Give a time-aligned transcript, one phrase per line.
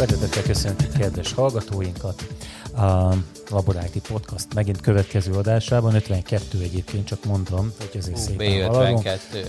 [0.00, 2.26] Szeretettel köszöntjük kedves hallgatóinkat.
[2.76, 3.14] A
[3.50, 9.02] Laboráti Podcast megint következő adásában, 52 egyébként, csak mondom, hogy azért Hú, szépen haladunk.
[9.04, 9.46] B52.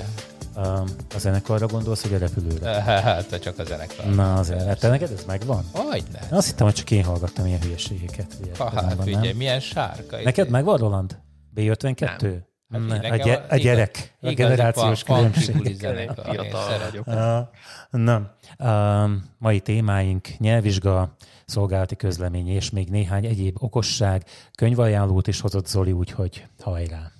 [1.15, 2.69] A zenekarra gondolsz, hogy a repülőre?
[2.69, 4.05] Hát, csak a zenekar.
[4.05, 5.63] Na, azért, hát te neked ez megvan?
[5.71, 6.19] Hogyne.
[6.29, 8.37] Azt hittem, hogy csak én hallgattam ilyen hülyeségeket.
[8.57, 9.37] Nem hát figyelj, nem?
[9.37, 10.17] milyen sárka.
[10.23, 11.17] Neked megvan, Roland?
[11.55, 12.49] B52?
[12.71, 15.77] Hát Ne, a, gy- a gyerek, a igazi generációs különbség.
[16.25, 17.07] Fiatal vagyok.
[17.07, 17.47] Uh,
[17.89, 18.29] nem.
[18.59, 24.23] Uh, mai témáink nyelvvizsga, szolgálati közlemény és még néhány egyéb okosság.
[24.55, 27.11] Könyvajánlót is hozott Zoli, úgyhogy hajrá.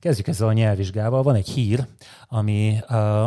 [0.00, 1.22] Kezdjük ezzel a nyelvvizsgával.
[1.22, 1.86] Van egy hír,
[2.34, 2.78] ami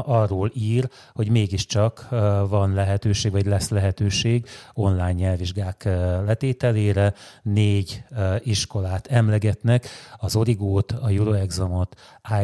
[0.05, 2.07] arról ír, hogy mégiscsak
[2.49, 5.83] van lehetőség, vagy lesz lehetőség online nyelvvizsgák
[6.25, 7.13] letételére.
[7.43, 8.03] Négy
[8.39, 9.87] iskolát emlegetnek,
[10.17, 11.95] az Origót, a Euroexamot,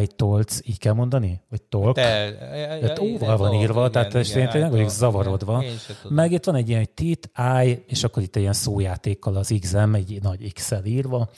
[0.02, 1.42] iTolc, így kell mondani?
[1.50, 1.96] Vagy Tolk?
[1.96, 2.34] Te,
[2.80, 5.63] Tehát óval van írva, tehát és én tényleg vagyok zavarodva.
[6.10, 7.32] Meg itt van egy ilyen, hogy tit,
[7.63, 11.30] I, és akkor itt egy ilyen szójátékkal az XM, egy nagy X-el írva.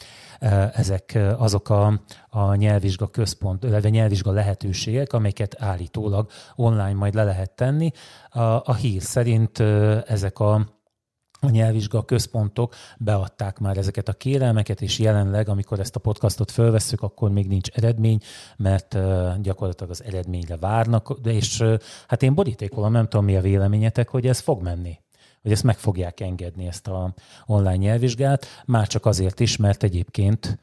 [0.74, 7.52] Ezek azok a, a nyelvvizsga központ, illetve nyelvvizsga lehetőségek, amelyeket állítólag online majd le lehet
[7.52, 7.92] tenni.
[8.30, 9.60] A, a hír szerint
[10.08, 10.82] ezek a
[11.44, 17.02] a nyelvvizsga központok beadták már ezeket a kérelmeket, és jelenleg, amikor ezt a podcastot fölvesszük,
[17.02, 18.20] akkor még nincs eredmény,
[18.58, 18.98] mert
[19.42, 21.64] gyakorlatilag az eredményre várnak, és
[22.08, 25.02] hát én borítékolom, nem tudom mi a véleményetek, hogy ez fog menni
[25.42, 27.14] hogy ezt meg fogják engedni, ezt a
[27.46, 30.60] online nyelvvizsgát, már csak azért is, mert egyébként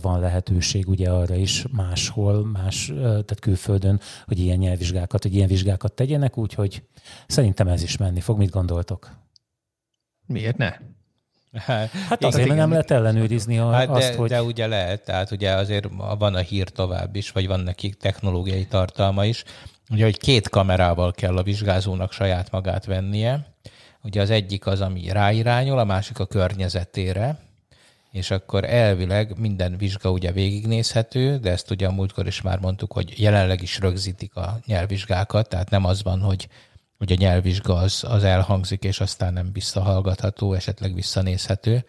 [0.00, 5.92] van lehetőség ugye arra is máshol, más, tehát külföldön, hogy ilyen nyelvvizsgákat, hogy ilyen vizsgákat
[5.92, 6.82] tegyenek, úgyhogy
[7.26, 8.38] szerintem ez is menni fog.
[8.38, 9.10] Mit gondoltok?
[10.26, 10.72] Miért ne?
[11.52, 14.28] Hát, Hát azért, mert nem lehet ellenőrizni a, Hát azt, de, hogy...
[14.28, 18.66] de ugye lehet, tehát ugye azért van a hír tovább is, vagy van neki technológiai
[18.66, 19.44] tartalma is,
[19.90, 23.54] ugye, hogy két kamerával kell a vizsgázónak saját magát vennie.
[24.02, 27.38] Ugye az egyik az, ami ráirányul, a másik a környezetére,
[28.10, 32.92] és akkor elvileg minden vizsga ugye végignézhető, de ezt ugye a múltkor is már mondtuk,
[32.92, 36.48] hogy jelenleg is rögzítik a nyelvvizsgákat, tehát nem az van, hogy,
[36.98, 41.84] hogy a nyelvvizsga az, az elhangzik, és aztán nem visszahallgatható, esetleg visszanézhető.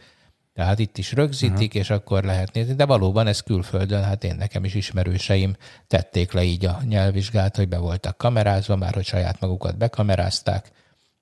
[0.54, 1.82] Tehát itt is rögzítik, uh-huh.
[1.82, 5.56] és akkor lehet nézni, de valóban ez külföldön, hát én nekem is ismerőseim
[5.88, 10.72] tették le így a nyelvvizsgát, hogy be voltak kamerázva, már hogy saját magukat bekamerázták,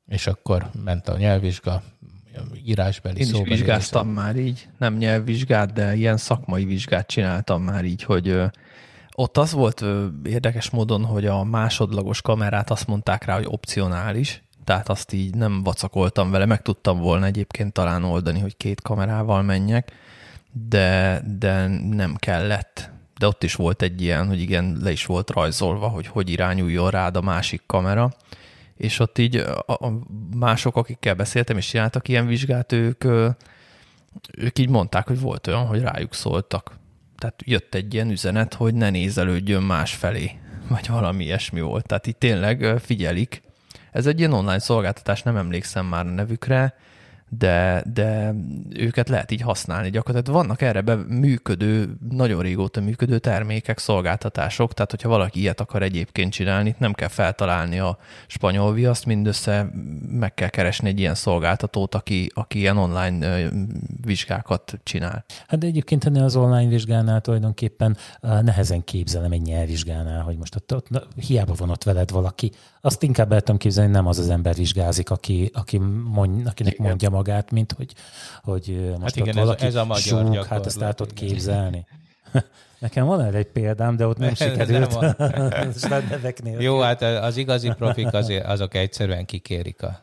[0.05, 1.83] és akkor ment a nyelvvizsga,
[2.65, 8.03] írásbeli Én is vizsgáztam már így, nem nyelvvizsgát, de ilyen szakmai vizsgát csináltam már így,
[8.03, 8.41] hogy
[9.15, 9.85] ott az volt
[10.23, 15.63] érdekes módon, hogy a másodlagos kamerát azt mondták rá, hogy opcionális, tehát azt így nem
[15.63, 19.91] vacakoltam vele, meg tudtam volna egyébként talán oldani, hogy két kamerával menjek,
[20.51, 22.89] de, de nem kellett.
[23.17, 26.89] De ott is volt egy ilyen, hogy igen, le is volt rajzolva, hogy hogy irányuljon
[26.89, 28.11] rád a másik kamera,
[28.79, 29.99] és ott így a, a
[30.35, 33.03] mások, akikkel beszéltem és csináltak ilyen vizsgát, ők,
[34.37, 36.77] ők így mondták, hogy volt olyan, hogy rájuk szóltak.
[37.17, 41.85] Tehát jött egy ilyen üzenet, hogy ne nézelődjön más felé, vagy valami ilyesmi volt.
[41.85, 43.41] Tehát itt tényleg figyelik.
[43.91, 46.77] Ez egy ilyen online szolgáltatás, nem emlékszem már a nevükre,
[47.37, 48.35] de, de
[48.69, 50.39] őket lehet így használni gyakorlatilag.
[50.39, 56.31] Vannak erre be működő, nagyon régóta működő termékek, szolgáltatások, tehát hogyha valaki ilyet akar egyébként
[56.31, 57.97] csinálni, nem kell feltalálni a
[58.27, 59.71] spanyol viaszt, mindössze
[60.09, 63.49] meg kell keresni egy ilyen szolgáltatót, aki, aki ilyen online
[64.05, 65.25] vizsgákat csinál.
[65.47, 70.73] Hát de egyébként ennél az online vizsgánál tulajdonképpen nehezen képzelem egy nyelvvizsgánál, hogy most ott,
[70.73, 72.51] ott hiába van ott veled valaki.
[72.81, 76.85] Azt inkább el tudom képzelni, nem az az ember vizsgázik, aki, aki mond, akinek Igen.
[76.87, 77.93] mondja magát, mint hogy,
[78.43, 81.85] hogy most igen, ott ez- valaki ez a magyar súg, hát ezt el tudod képzelni.
[82.79, 84.99] Nekem van erre egy példám, de ott nem Nem sikerült.
[86.43, 86.61] nélkül.
[86.61, 89.99] Jó, hát az igazi profik azért, azok egyszerűen kikérik a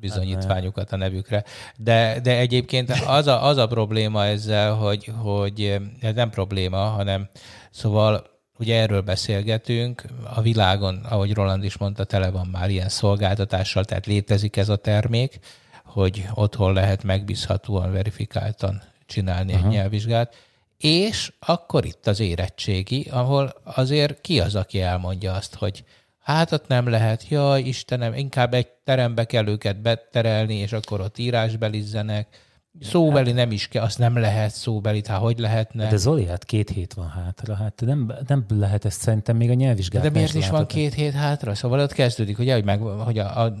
[0.00, 1.44] bizonyítványukat a nevükre.
[1.76, 7.28] De, de egyébként az a, az a probléma ezzel, hogy, hogy ez nem probléma, hanem
[7.70, 8.26] szóval
[8.58, 10.04] ugye erről beszélgetünk,
[10.34, 14.76] a világon, ahogy Roland is mondta, tele van már ilyen szolgáltatással, tehát létezik ez a
[14.76, 15.38] termék,
[15.84, 19.66] hogy otthon lehet megbízhatóan, verifikáltan csinálni uh-huh.
[19.66, 20.34] egy nyelvvizsgát,
[20.78, 25.84] és akkor itt az érettségi, ahol azért ki az, aki elmondja azt, hogy
[26.18, 31.18] hát ott nem lehet, jaj, Istenem, inkább egy terembe kell őket beterelni, és akkor ott
[31.18, 32.43] írásbelizzenek.
[32.80, 35.88] Szóbeli nem is kell, azt nem lehet szóbelit, hát hogy lehetne?
[35.88, 39.54] De Zoli, hát két hét van hátra, hát nem, nem lehet ezt szerintem még a
[39.54, 40.02] nyelvvizsgát.
[40.02, 41.54] De miért is van két hét hátra?
[41.54, 43.54] Szóval ott kezdődik, ugye, hogy, meg, hogy a, a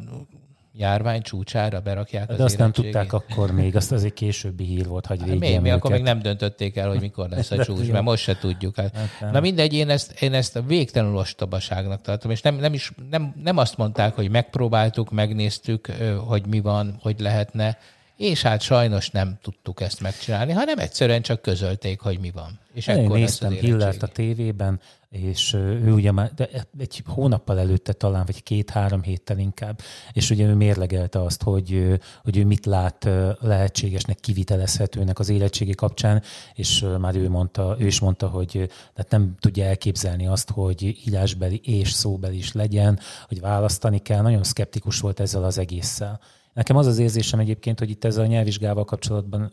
[0.76, 5.06] járvány csúcsára berakják De az azt nem tudták akkor még, azt azért későbbi hír volt,
[5.06, 8.04] hogy hát mi, mi akkor még nem döntötték el, hogy mikor lesz a csúcs, mert
[8.04, 8.76] most se tudjuk.
[8.76, 12.72] Hát, hát na mindegy, én ezt, én ezt a végtelenül ostobaságnak tartom, és nem, nem,
[12.72, 15.86] is, nem, nem azt mondták, hogy megpróbáltuk, megnéztük,
[16.26, 17.78] hogy mi van, hogy lehetne,
[18.24, 22.58] és hát sajnos nem tudtuk ezt megcsinálni, hanem egyszerűen csak közölték, hogy mi van.
[22.72, 26.48] És Én néztem Hillert a tévében, és ő ugye már de
[26.78, 29.80] egy hónappal előtte talán, vagy két-három héttel inkább,
[30.12, 33.08] és ugye ő mérlegelte azt, hogy, hogy ő mit lát
[33.40, 36.22] lehetségesnek, kivitelezhetőnek az érettségi kapcsán,
[36.54, 38.50] és már ő, mondta, ő is mondta, hogy
[38.94, 42.98] tehát nem tudja elképzelni azt, hogy írásbeli és szóbeli is legyen,
[43.28, 44.22] hogy választani kell.
[44.22, 46.20] Nagyon szkeptikus volt ezzel az egésszel.
[46.54, 49.52] Nekem az az érzésem egyébként, hogy itt ez a nyelvvizsgával kapcsolatban,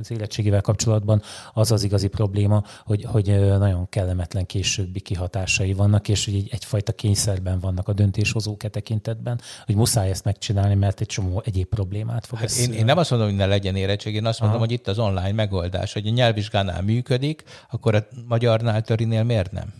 [0.00, 1.22] az érettségével kapcsolatban
[1.52, 3.26] az az igazi probléma, hogy, hogy
[3.58, 9.40] nagyon kellemetlen későbbi kihatásai vannak, és hogy egy, egyfajta kényszerben vannak a döntéshozók e tekintetben,
[9.66, 13.10] hogy muszáj ezt megcsinálni, mert egy csomó egyéb problémát fog hát én, én nem azt
[13.10, 14.66] mondom, hogy ne legyen érettség, én azt mondom, Aha.
[14.66, 19.72] hogy itt az online megoldás, hogy a nyelvvizsgánál működik, akkor a magyarnál törinél miért nem?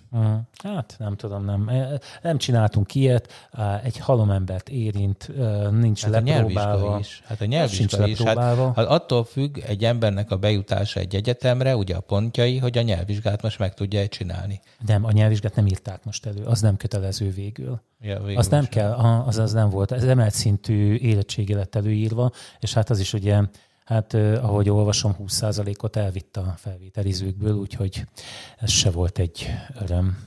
[0.63, 1.71] Hát nem tudom, nem.
[2.23, 3.33] Nem csináltunk ilyet,
[3.83, 5.31] egy halomembert érint,
[5.71, 6.99] nincs hát lepróbálva.
[6.99, 7.23] is.
[7.25, 8.23] Hát a nyelvvizsga is.
[8.23, 12.83] Hát, hát attól függ egy embernek a bejutása egy egyetemre, ugye a pontjai, hogy a
[12.83, 14.61] nyelvvizsgát most meg tudja csinálni.
[14.87, 17.81] Nem, a nyelvvizsgát nem írták most elő, az nem kötelező végül.
[18.01, 18.93] Ja, végül az nem kell,
[19.27, 19.93] az, az nem volt.
[19.93, 22.31] Ez emelt szintű érettségi lett előírva,
[22.61, 23.43] és hát az is ugye
[23.87, 28.05] hát ahogy olvasom, 20%-ot elvitt a felvételizőkből, úgyhogy
[28.59, 29.47] ez se volt egy
[29.81, 30.19] öröm.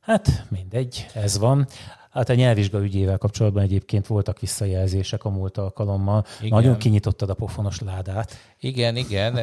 [0.00, 1.66] Hát mindegy, ez van.
[2.10, 6.24] Hát a nyelvvizsga ügyével kapcsolatban egyébként voltak visszajelzések a múlt alkalommal.
[6.40, 6.50] Igen.
[6.50, 8.36] Nagyon kinyitottad a pofonos ládát.
[8.60, 9.36] Igen, igen,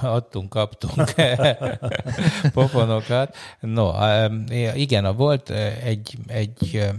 [0.00, 1.14] adtunk, kaptunk
[2.52, 3.36] pofonokat.
[3.60, 3.92] No,
[4.74, 5.50] igen, volt
[5.84, 6.90] egy, egy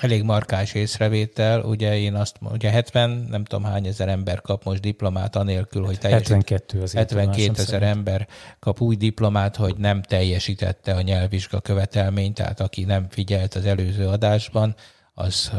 [0.00, 4.80] elég markáns észrevétel, ugye én azt ugye 70, nem tudom hány ezer ember kap most
[4.80, 6.28] diplomát anélkül, hogy teljesít.
[6.28, 12.60] 72 az 72 ezer ember kap új diplomát, hogy nem teljesítette a nyelvvizsga követelményt, tehát
[12.60, 14.74] aki nem figyelt az előző adásban,
[15.14, 15.52] az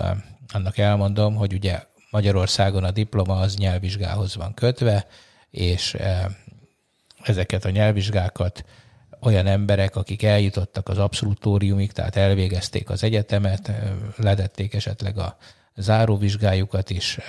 [0.54, 5.06] annak elmondom, hogy ugye Magyarországon a diploma az nyelvvizsgához van kötve,
[5.50, 5.98] és
[7.24, 8.64] ezeket a nyelvvizsgákat
[9.22, 13.72] olyan emberek, akik eljutottak az abszolutóriumig, tehát elvégezték az egyetemet,
[14.16, 15.38] ledették esetleg a
[15.76, 17.20] záróvizsgájukat is,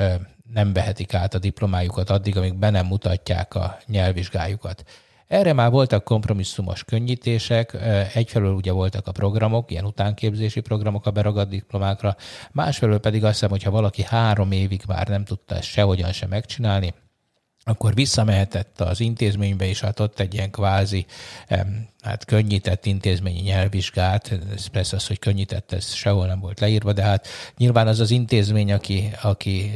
[0.52, 4.82] nem vehetik át a diplomájukat addig, amíg be nem mutatják a nyelvvizsgájukat.
[5.26, 7.76] Erre már voltak kompromisszumos könnyítések,
[8.14, 12.16] egyfelől ugye voltak a programok, ilyen utánképzési programok a beragadt diplomákra,
[12.50, 16.28] másfelől pedig azt hiszem, hogy ha valaki három évig már nem tudta ezt sehogyan sem
[16.28, 16.94] megcsinálni,
[17.64, 21.06] akkor visszamehetett az intézménybe, és hát ott egy ilyen kvázi
[22.00, 27.02] hát könnyített intézményi nyelvvizsgát, ez persze az, hogy könnyített, ez sehol nem volt leírva, de
[27.02, 29.72] hát nyilván az az intézmény, aki, aki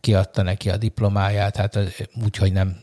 [0.00, 1.78] kiadta neki a diplomáját, hát
[2.24, 2.76] úgy, hogy nem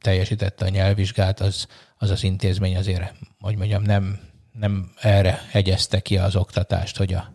[0.00, 1.66] teljesítette a nyelvvizsgát, az
[2.02, 4.20] az, az intézmény azért, hogy mondjam, nem,
[4.52, 7.32] nem erre hegyezte ki az oktatást, hogy a,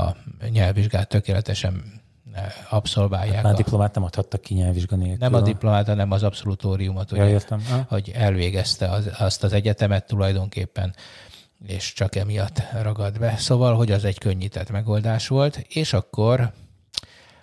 [0.00, 0.16] a
[0.48, 2.02] nyelvvizsgát tökéletesen
[2.70, 3.34] abszolválják.
[3.34, 5.16] Hát már a, diplomát nem adhattak ki nyelvvizsga nélkül.
[5.18, 7.62] Nem a diplomát, hanem az abszolutóriumot, ja, értem.
[7.88, 10.94] hogy elvégezte az, azt az egyetemet tulajdonképpen,
[11.66, 13.36] és csak emiatt ragad be.
[13.36, 16.52] Szóval, hogy az egy könnyített megoldás volt, és akkor,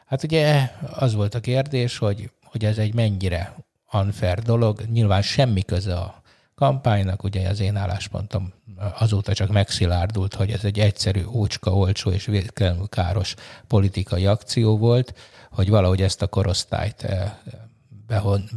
[0.06, 3.56] hát ugye az volt a kérdés, hogy, hogy ez egy mennyire
[3.92, 4.82] unfair dolog.
[4.92, 6.23] Nyilván semmi köze a
[6.56, 8.54] kampánynak, ugye az én álláspontom
[9.00, 13.36] azóta csak megszilárdult, hogy ez egy egyszerű, ócska, olcsó és végtelenül káros
[13.68, 15.14] politikai akció volt,
[15.52, 17.32] hogy valahogy ezt a korosztályt eh,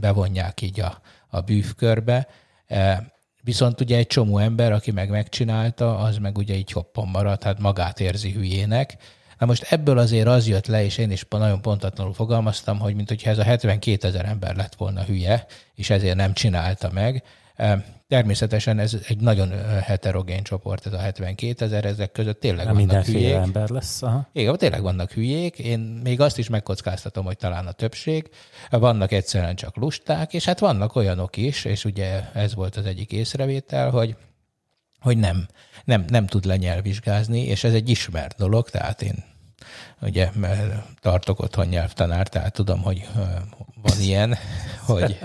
[0.01, 2.29] bevonják így a, a bűvkörbe.
[2.67, 2.99] Eh,
[3.43, 7.59] viszont ugye egy csomó ember, aki meg megcsinálta, az meg ugye így hoppon maradt, hát
[7.59, 8.97] magát érzi hülyének.
[9.39, 13.09] Na most ebből azért az jött le, és én is nagyon pontatlanul fogalmaztam, hogy mint
[13.09, 17.23] hogyha ez a 72 ezer ember lett volna hülye, és ezért nem csinálta meg.
[18.09, 23.05] Természetesen ez egy nagyon heterogén csoport, ez a 72 ezer, ezek között tényleg Nem vannak
[23.05, 23.33] hülyék.
[23.35, 24.03] ember lesz.
[24.03, 24.29] Aha.
[24.33, 25.59] Igen, tényleg vannak hülyék.
[25.59, 28.31] Én még azt is megkockáztatom, hogy talán a többség.
[28.71, 33.13] Vannak egyszerűen csak lusták, és hát vannak olyanok is, és ugye ez volt az egyik
[33.13, 34.17] észrevétel, hogy
[35.01, 35.47] hogy nem,
[35.85, 39.25] nem, nem tud lenyelvizsgázni, és ez egy ismert dolog, tehát én
[40.01, 40.31] ugye
[41.01, 43.09] tartok otthon nyelvtanár, tehát tudom, hogy
[43.83, 44.37] van ilyen,
[44.87, 45.19] hogy,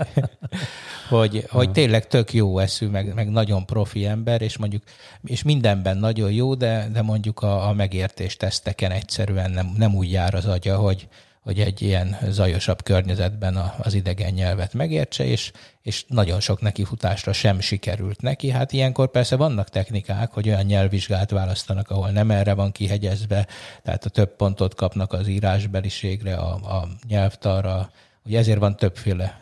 [1.08, 4.82] hogy, hogy tényleg tök jó eszű, meg, meg nagyon profi ember, és mondjuk,
[5.24, 10.10] és mindenben nagyon jó, de, de mondjuk a, a megértés teszteken egyszerűen nem, nem úgy
[10.10, 11.08] jár az agya, hogy,
[11.42, 17.60] hogy egy ilyen zajosabb környezetben az idegen nyelvet megértse, és, és nagyon sok nekifutásra sem
[17.60, 18.50] sikerült neki.
[18.50, 23.46] Hát ilyenkor persze vannak technikák, hogy olyan nyelvvizsgát választanak, ahol nem erre van kihegyezve,
[23.82, 27.90] tehát a több pontot kapnak az írásbeliségre, a, a nyelvtarra,
[28.24, 29.40] Ugye ezért van többféle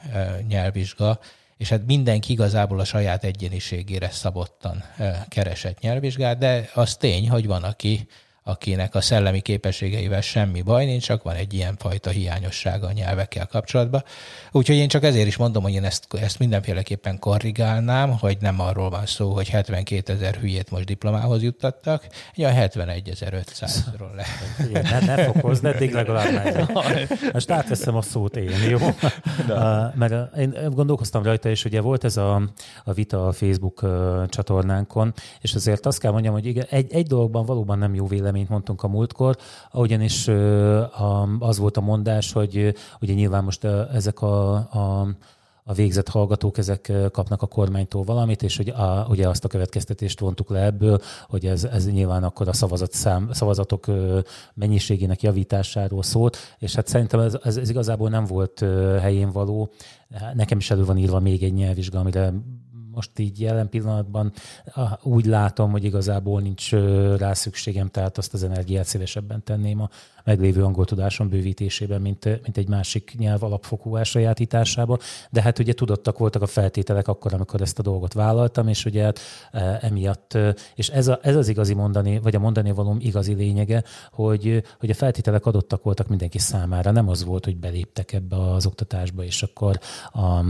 [0.49, 1.19] nyelvvizsga,
[1.57, 4.85] és hát mindenki igazából a saját egyéniségére szabottan
[5.29, 8.09] keresett nyelvvizsgát, de az tény, hogy van, aki
[8.43, 13.47] akinek a szellemi képességeivel semmi baj nincs, csak van egy ilyen fajta hiányossága a nyelvekkel
[13.47, 14.05] kapcsolatban.
[14.53, 18.91] Úgyhogy én csak ezért is mondom, hogy én ezt, ezt mindenféleképpen korrigálnám, hogy nem arról
[18.91, 24.83] van szó, hogy 72 ezer hülyét most diplomához juttattak, egy olyan 71 500-ról lehet.
[24.91, 26.73] Ne, ne fokozd, eddig legalább meg.
[27.33, 28.79] Most átveszem a szót én, jó?
[29.95, 32.43] Mert én gondolkoztam rajta, és ugye volt ez a,
[32.85, 33.87] a vita a Facebook
[34.29, 38.30] csatornánkon, és azért azt kell mondjam, hogy igen, egy, egy dologban valóban nem jó vélemény
[38.31, 39.37] véleményt mondtunk a múltkor,
[39.73, 40.29] ugyanis
[41.39, 45.09] az volt a mondás, hogy ugye nyilván most ezek a, a
[45.65, 50.21] a végzett hallgatók ezek kapnak a kormánytól valamit, és hogy a, ugye azt a következtetést
[50.21, 53.87] vontuk le ebből, hogy ez, ez nyilván akkor a szavazat szám, szavazatok
[54.55, 58.65] mennyiségének javításáról szólt, és hát szerintem ez, ez, ez igazából nem volt
[59.01, 59.71] helyén való.
[60.35, 62.33] Nekem is elő van írva még egy nyelvvizsga, amire
[62.95, 64.33] most így jelen pillanatban
[65.03, 66.73] úgy látom, hogy igazából nincs
[67.17, 69.89] rá szükségem, tehát azt az energiát szívesebben tenném a
[70.25, 74.99] meglévő angol tudásom bővítésében, mint, mint egy másik nyelv alapfokú elsajátításában.
[75.31, 79.03] De hát ugye tudottak voltak a feltételek akkor, amikor ezt a dolgot vállaltam, és ugye
[79.03, 79.21] hát
[79.83, 80.39] emiatt,
[80.75, 84.91] és ez, a, ez az igazi mondani, vagy a mondani valóm igazi lényege, hogy, hogy
[84.91, 86.91] a feltételek adottak voltak mindenki számára.
[86.91, 89.79] Nem az volt, hogy beléptek ebbe az oktatásba, és akkor
[90.13, 90.45] a,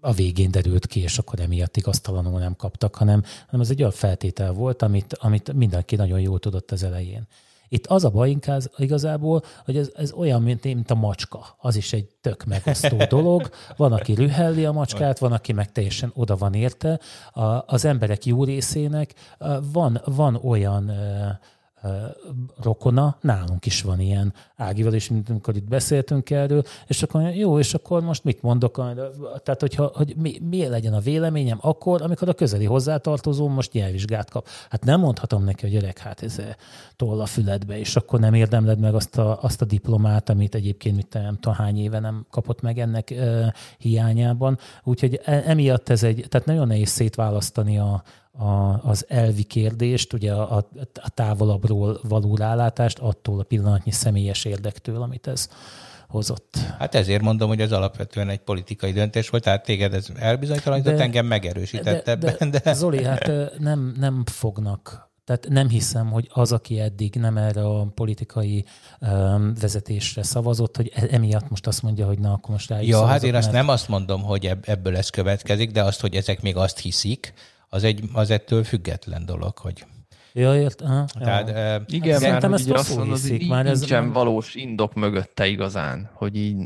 [0.00, 3.90] a végén derült ki, és akkor emiatt igaztalanul nem kaptak, hanem, hanem ez egy olyan
[3.90, 7.26] feltétel volt, amit, amit mindenki nagyon jól tudott az elején.
[7.68, 11.46] Itt az a baj inkább igazából, hogy ez, ez olyan, mint, mint a macska.
[11.58, 13.50] Az is egy tök megosztó dolog.
[13.76, 17.00] Van, aki rühelli a macskát, van, aki meg teljesen oda van érte.
[17.32, 19.14] A, az emberek jó részének
[19.72, 20.92] van, van olyan
[22.62, 27.58] rokona, nálunk is van ilyen Ágival is, mint amikor itt beszéltünk erről, és akkor jó,
[27.58, 28.74] és akkor most mit mondok?
[29.42, 34.30] Tehát, hogyha, hogy mi, mi legyen a véleményem akkor, amikor a közeli hozzátartozó most nyelvvizsgát
[34.30, 34.46] kap.
[34.70, 36.40] Hát nem mondhatom neki, hogy gyerek, hát ez
[36.96, 40.96] toll a füledbe, és akkor nem érdemled meg azt a, azt a diplomát, amit egyébként
[40.96, 44.58] mit nem tudom, hány éve nem kapott meg ennek e, hiányában.
[44.84, 48.02] Úgyhogy e, emiatt ez egy, tehát nagyon nehéz szétválasztani a,
[48.38, 50.56] a, az elvi kérdést, ugye a,
[50.94, 55.48] a távolabbról való rálátást attól a pillanatnyi személyes érdektől, amit ez
[56.08, 56.58] hozott.
[56.78, 61.26] Hát ezért mondom, hogy ez alapvetően egy politikai döntés volt, tehát téged ez elbizonytalanított, engem
[61.26, 62.50] megerősített de, ebben.
[62.50, 62.72] De, de...
[62.82, 67.86] Zoli, hát nem, nem fognak tehát nem hiszem, hogy az, aki eddig nem erre a
[67.94, 68.64] politikai
[69.00, 73.04] um, vezetésre szavazott, hogy e- emiatt most azt mondja, hogy na, akkor most rájuk Ja,
[73.04, 73.44] hát én mert...
[73.44, 77.32] azt nem azt mondom, hogy ebből ez következik, de azt, hogy ezek még azt hiszik,
[77.68, 79.84] az, egy, az ettől független dolog, hogy
[80.32, 81.96] Ja, ért, aha, Tehát, ja.
[81.96, 86.56] Igen, Szerintem ezt azt mondod, hogy már ez nincsen valós indok mögötte igazán, hogy így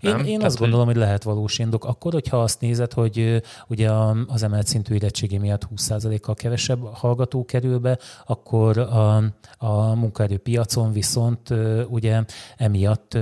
[0.00, 0.18] nem?
[0.18, 1.84] Én, én Tehát, azt gondolom, hogy lehet valós indok.
[1.84, 3.90] Akkor, hogyha azt nézed, hogy ugye
[4.26, 9.16] az emelt szintű érettségi miatt 20%-kal kevesebb hallgató kerül be, akkor a,
[9.56, 11.54] a munkaerőpiacon viszont
[11.88, 12.22] ugye
[12.56, 13.18] emiatt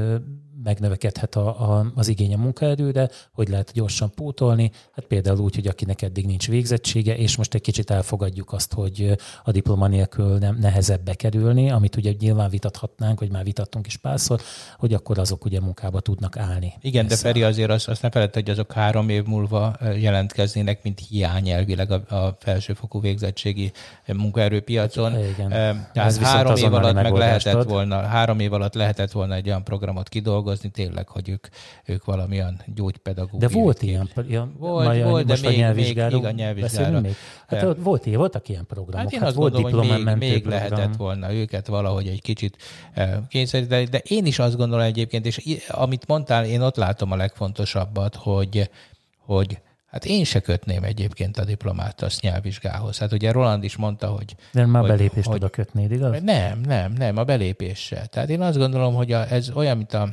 [0.68, 5.66] megnövekedhet a, a, az igény a munkaerőre, hogy lehet gyorsan pótolni, hát például úgy, hogy
[5.66, 10.56] akinek eddig nincs végzettsége, és most egy kicsit elfogadjuk azt, hogy a diploma nélkül nem
[10.60, 14.40] nehezebb bekerülni, amit ugye nyilván vitathatnánk, vagy már vitattunk is párszor,
[14.78, 16.72] hogy akkor azok ugye munkába tudnak állni.
[16.80, 20.82] Igen, Ezt de Feri azért azt, azt ne felett, hogy azok három év múlva jelentkeznének,
[20.82, 23.72] mint hiány elvileg a, a felsőfokú végzettségi
[24.06, 25.18] munkaerőpiacon.
[25.18, 25.48] Igen.
[25.48, 29.64] Tehát Ez három év alatt meg lehetett volna, három év alatt lehetett volna egy olyan
[29.64, 31.46] programot kidolgozni, dolgozni tényleg, hogy ők,
[31.84, 33.52] ők valamilyen gyógypedagógiai.
[33.52, 37.00] De volt ilyen, ilyen volt, majd, volt, de még, még, még a nyelvvizsgára.
[37.00, 37.14] Még?
[37.46, 39.00] Hát ott volt, voltak ilyen programok.
[39.00, 42.56] Hát én hát azt volt gondolom, hogy még, még lehetett volna őket valahogy egy kicsit
[42.92, 47.16] eh, kényszeríteni, de én is azt gondolom egyébként, és amit mondtál, én ott látom a
[47.16, 48.70] legfontosabbat, hogy,
[49.18, 49.58] hogy
[49.90, 52.98] Hát én se kötném egyébként a diplomát azt nyelvvizsgához.
[52.98, 54.34] Hát ugye Roland is mondta, hogy...
[54.52, 56.22] De már hogy, belépést oda kötnéd, igaz?
[56.22, 58.06] Nem, nem, nem, a belépéssel.
[58.06, 60.08] Tehát én azt gondolom, hogy a, ez olyan, mint a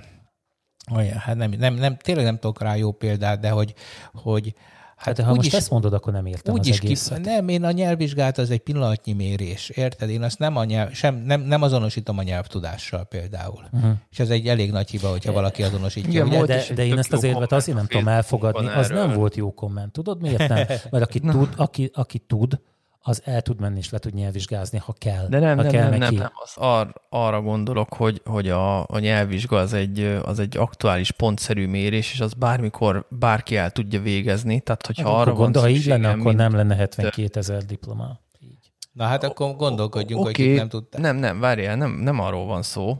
[0.91, 3.73] olyan, hát nem, nem, nem, tényleg nem tudok rá jó példát, de hogy,
[4.13, 4.55] hogy
[4.95, 7.47] Hát, hát ha most is, ezt mondod, akkor nem értem úgy az is Ki, nem,
[7.47, 10.09] én a nyelvvizsgát az egy pillanatnyi mérés, érted?
[10.09, 13.63] Én azt nem, a nyelv, sem, nem, nem azonosítom a nyelvtudással például.
[13.71, 13.91] Uh-huh.
[14.11, 16.25] És ez egy elég nagy hiba, hogyha valaki azonosítja.
[16.25, 18.67] Igen, de, de én ezt az érvet azért nem tudom elfogadni.
[18.67, 19.91] Az nem volt jó komment.
[19.91, 20.65] Tudod miért nem?
[20.91, 22.59] Mert aki tud, aki, aki tud,
[23.07, 25.27] az el tud menni és le tud nyelvvizsgázni, ha kell.
[25.27, 26.15] De nem, ha nem, kell nem, neki.
[26.15, 30.57] nem, nem, az ar, arra gondolok, hogy, hogy a, a nyelvvizsga az egy, az egy
[30.57, 35.43] aktuális pontszerű mérés, és az bármikor bárki el tudja végezni, tehát hogyha Hát arra akkor
[35.43, 38.19] gondol, van ha így lenne, akkor mint- nem lenne 72 ezer diploma.
[38.39, 38.71] Így.
[38.91, 41.01] Na hát akkor gondolkodjunk, Oké, hogy kik nem tudták.
[41.01, 42.97] Nem, nem, várjál, nem, nem arról van szó,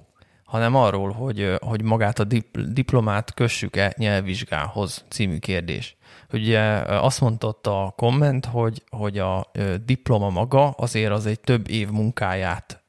[0.56, 5.98] hanem arról, hogy, hogy magát a dip, diplomát kössük-e nyelvvizsgához című kérdés.
[6.34, 9.52] Ugye azt mondta a komment, hogy, hogy a
[9.86, 12.84] diploma maga azért az egy több év munkáját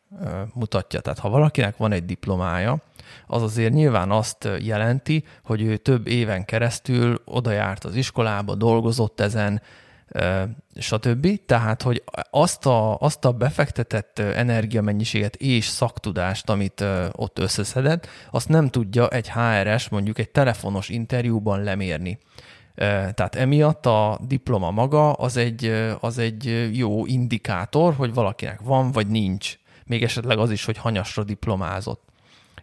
[0.54, 1.00] mutatja.
[1.00, 2.78] Tehát ha valakinek van egy diplomája,
[3.26, 9.20] az azért nyilván azt jelenti, hogy ő több éven keresztül oda járt az iskolába, dolgozott
[9.20, 9.62] ezen,
[10.74, 11.28] stb.
[11.46, 18.68] Tehát, hogy azt a, azt a befektetett energiamennyiséget és szaktudást, amit ott összeszedett, azt nem
[18.68, 22.18] tudja egy HRS mondjuk egy telefonos interjúban lemérni.
[22.74, 25.64] Tehát emiatt a diploma maga az egy,
[26.00, 29.58] az egy jó indikátor, hogy valakinek van vagy nincs.
[29.84, 32.02] Még esetleg az is, hogy hanyasra diplomázott.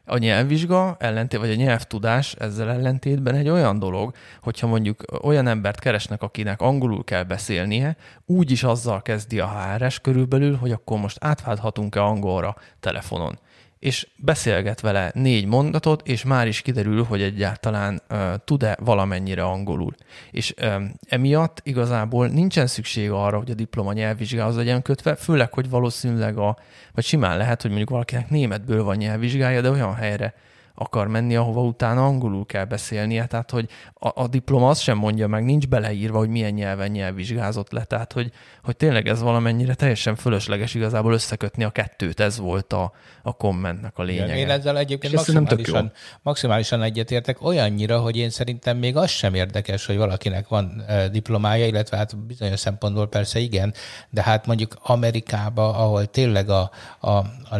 [0.05, 5.79] A nyelvvizsga ellentét, vagy a nyelvtudás ezzel ellentétben egy olyan dolog, hogyha mondjuk olyan embert
[5.79, 7.95] keresnek, akinek angolul kell beszélnie,
[8.25, 13.39] úgy is azzal kezdi a HRS körülbelül, hogy akkor most átválthatunk-e angolra telefonon.
[13.83, 19.95] És beszélget vele négy mondatot, és már is kiderül, hogy egyáltalán uh, tud-e valamennyire angolul.
[20.31, 25.69] És um, emiatt igazából nincsen szükség arra, hogy a diploma nyelvvizsgához legyen kötve, főleg, hogy
[25.69, 26.57] valószínűleg a,
[26.93, 30.33] vagy simán lehet, hogy mondjuk valakinek németből van nyelvvizsgája, de olyan helyre
[30.75, 35.27] akar menni, ahova utána angolul kell beszélnie, tehát hogy a, a diploma azt sem mondja
[35.27, 38.31] meg, nincs beleírva, hogy milyen nyelven nyelvvizsgázott le, tehát hogy,
[38.63, 42.91] hogy tényleg ez valamennyire teljesen fölösleges igazából összekötni a kettőt, ez volt a,
[43.23, 44.37] a kommentnek a lényege.
[44.37, 49.85] Én ezzel egyébként És maximálisan, maximálisan egyetértek, olyannyira, hogy én szerintem még az sem érdekes,
[49.85, 53.73] hogy valakinek van diplomája, illetve hát bizonyos szempontból persze igen,
[54.09, 57.11] de hát mondjuk Amerikába, ahol tényleg a, a,
[57.49, 57.57] a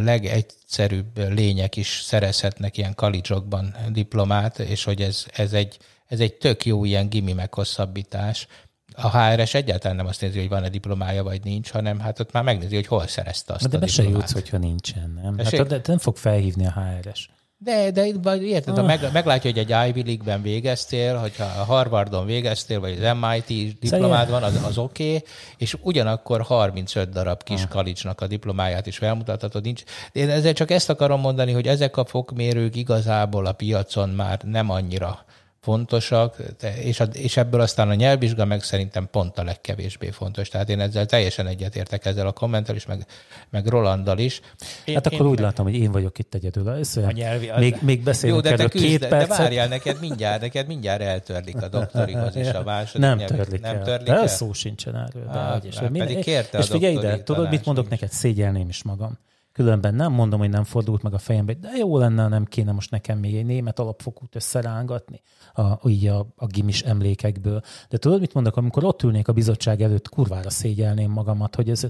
[0.77, 5.77] legegyszerűbb lények is szerezhetnek ilyen kalicsokban diplomát, és hogy ez, ez, egy,
[6.07, 8.47] ez egy tök jó ilyen gimi meghosszabbítás.
[8.95, 12.43] A HRS egyáltalán nem azt nézi, hogy van-e diplomája, vagy nincs, hanem hát ott már
[12.43, 14.21] megnézi, hogy hol szerezte azt De a be se diplomát.
[14.21, 15.37] jutsz, hogyha nincsen, nem?
[15.37, 17.29] Hát, de nem fog felhívni a HRS.
[17.63, 22.25] De, de vagy érted, ha meg, meglátja, hogy egy Ivy League-ben végeztél, hogyha a Harvardon
[22.25, 25.23] végeztél, vagy az MIT diplomád van, az, az oké, okay,
[25.57, 29.63] és ugyanakkor 35 darab kis kalicsnak a diplomáját is felmutathatod.
[29.63, 29.83] Nincs.
[30.13, 34.39] De én ezzel csak ezt akarom mondani, hogy ezek a fokmérők igazából a piacon már
[34.43, 35.25] nem annyira
[35.63, 40.49] fontosak, de, és, a, és ebből aztán a nyelvvizsga meg szerintem pont a legkevésbé fontos.
[40.49, 43.05] Tehát én ezzel teljesen egyetértek ezzel a kommentel is, meg,
[43.49, 44.41] meg Rolanddal is.
[44.85, 46.69] Én, Hát akkor úgy látom, hogy én vagyok itt egyedül.
[46.69, 49.29] Ez a nyelvi, az, még, még jó, beszélünk de te küzd, két de, percet.
[49.37, 53.61] de várjál, neked mindjárt, neked mindjárt eltörlik a doktorihoz és a második Nem nyelvi- törlik
[53.61, 53.83] nem el.
[53.83, 54.27] törlik de el?
[54.27, 55.25] szó sincsen erről.
[55.61, 55.75] De is.
[55.77, 58.01] hát Minden- pedig kérte a és figyelj ide, tudod, mit mondok nincs.
[58.01, 58.15] neked?
[58.17, 59.17] Szégyelném is magam.
[59.53, 62.71] Különben nem mondom, hogy nem fordult meg a fejembe, de jó lenne, ha nem kéne
[62.71, 65.21] most nekem még egy német alapfokút összerángatni
[65.53, 67.61] a, így a, a gimis emlékekből.
[67.89, 68.57] De tudod, mit mondok?
[68.57, 71.87] Amikor ott ülnék a bizottság előtt, kurvára szégyelném magamat, hogy ez,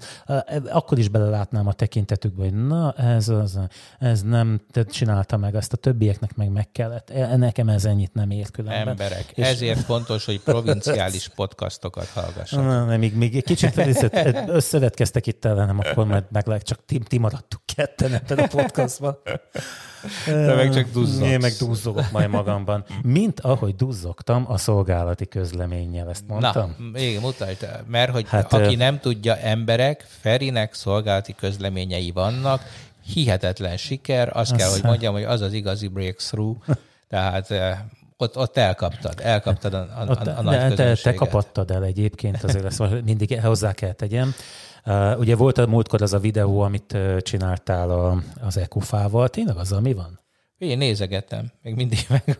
[0.69, 3.59] akkor is belelátnám a tekintetükbe, hogy na, ez, az,
[3.99, 7.09] ez nem csinálta meg, ezt a többieknek meg meg kellett.
[7.09, 8.87] E- Nekem ez ennyit nem ér különben.
[8.87, 9.31] Emberek.
[9.35, 12.65] És- Ezért fontos, hogy provinciális podcastokat hallgassanak.
[12.65, 17.17] Na, nem, még, még kicsit össze- összevetkeztek itt ellenem, akkor majd meg csak ti, ti
[17.53, 19.17] maradtuk ketten ebben a podcastban.
[20.25, 21.29] Te meg csak duzzogsz.
[21.29, 22.85] Én meg duzzogok majd magamban.
[23.03, 26.75] Mint ahogy duzzogtam a szolgálati közleménnyel, ezt mondtam.
[26.93, 32.61] Na, igen, mutasd, mert hogy Hát, aki ö- nem tudja, emberek, Ferinek szolgálati közleményei vannak,
[33.05, 36.57] hihetetlen siker, azt kell, hogy mondjam, hogy az az igazi breakthrough,
[37.09, 37.77] tehát eh,
[38.17, 42.43] ott, ott elkaptad, elkaptad a, a, Ott, a, a nagy te, te kapattad el egyébként,
[42.43, 44.33] azért ezt mindig hozzá kell tegyem.
[44.85, 49.29] Uh, ugye volt a múltkor az a videó, amit uh, csináltál a, az Ecufával.
[49.29, 50.21] Tényleg azzal mi van?
[50.57, 52.39] Én nézegettem, még mindig meg.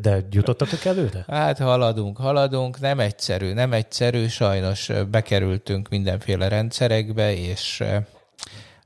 [0.00, 1.24] De, jutottatok előre?
[1.28, 7.82] Hát haladunk, haladunk, nem egyszerű, nem egyszerű, sajnos bekerültünk mindenféle rendszerekbe, és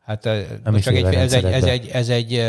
[0.05, 0.29] hát
[0.65, 2.45] most csak egy, ez, egy, ez, egy, ez egy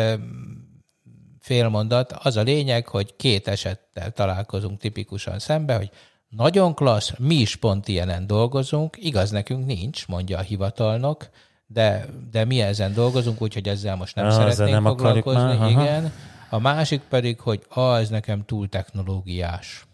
[1.39, 2.11] félmondat.
[2.11, 5.89] Az a lényeg, hogy két esettel találkozunk tipikusan szembe, hogy
[6.29, 11.29] nagyon klassz, mi is pont ilyenen dolgozunk, igaz nekünk nincs, mondja a hivatalnok,
[11.67, 15.41] de, de mi ezen dolgozunk, úgyhogy ezzel most nem Ah, ezzel szeretnénk nem foglalkozni.
[15.41, 15.69] már, aha.
[15.69, 16.11] igen.
[16.49, 19.85] A másik pedig, hogy ah, ez nekem túl technológiás.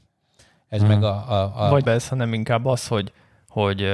[0.67, 0.87] Ez Hmm.
[0.87, 1.31] meg a...
[1.31, 3.11] a, a Vagy ez, hanem inkább az, hogy,
[3.47, 3.87] hogy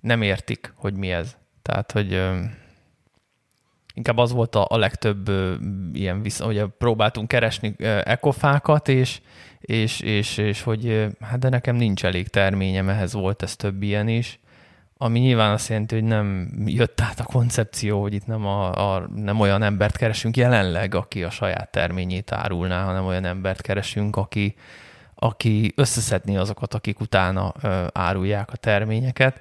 [0.00, 1.36] nem értik, hogy mi ez.
[1.62, 2.38] Tehát, hogy ö,
[3.94, 5.54] inkább az volt a, a legtöbb ö,
[5.92, 9.20] ilyen vissza, hogy próbáltunk keresni ö, ekofákat, és,
[9.60, 13.82] és, és, és hogy ö, hát de nekem nincs elég terményem, ehhez volt ez több
[13.82, 14.40] ilyen is.
[14.96, 19.08] ami nyilván azt jelenti, hogy nem jött át a koncepció, hogy itt nem, a, a,
[19.14, 24.54] nem olyan embert keresünk jelenleg, aki a saját terményét árulná, hanem olyan embert keresünk, aki,
[25.14, 29.40] aki összeszedni azokat, akik utána ö, árulják a terményeket.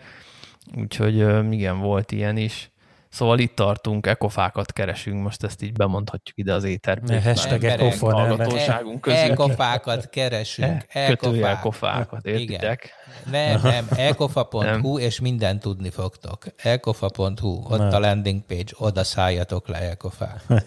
[0.77, 2.70] Úgyhogy ö, igen, volt ilyen is.
[3.11, 7.21] Szóval itt tartunk, ekofákat keresünk, most ezt így bemondhatjuk ide az éterbe.
[7.21, 9.19] Hashtag ekofa hallgatóságunk közül.
[9.19, 10.85] Ekofákat keresünk.
[10.87, 12.89] E, kötője ekofákat, értitek?
[13.31, 16.45] Nem, nem, ekofa.hu, és mindent tudni fogtok.
[16.55, 17.93] Ekofa.hu, ott nem.
[17.93, 20.35] a landing page, oda szálljatok le ekofá.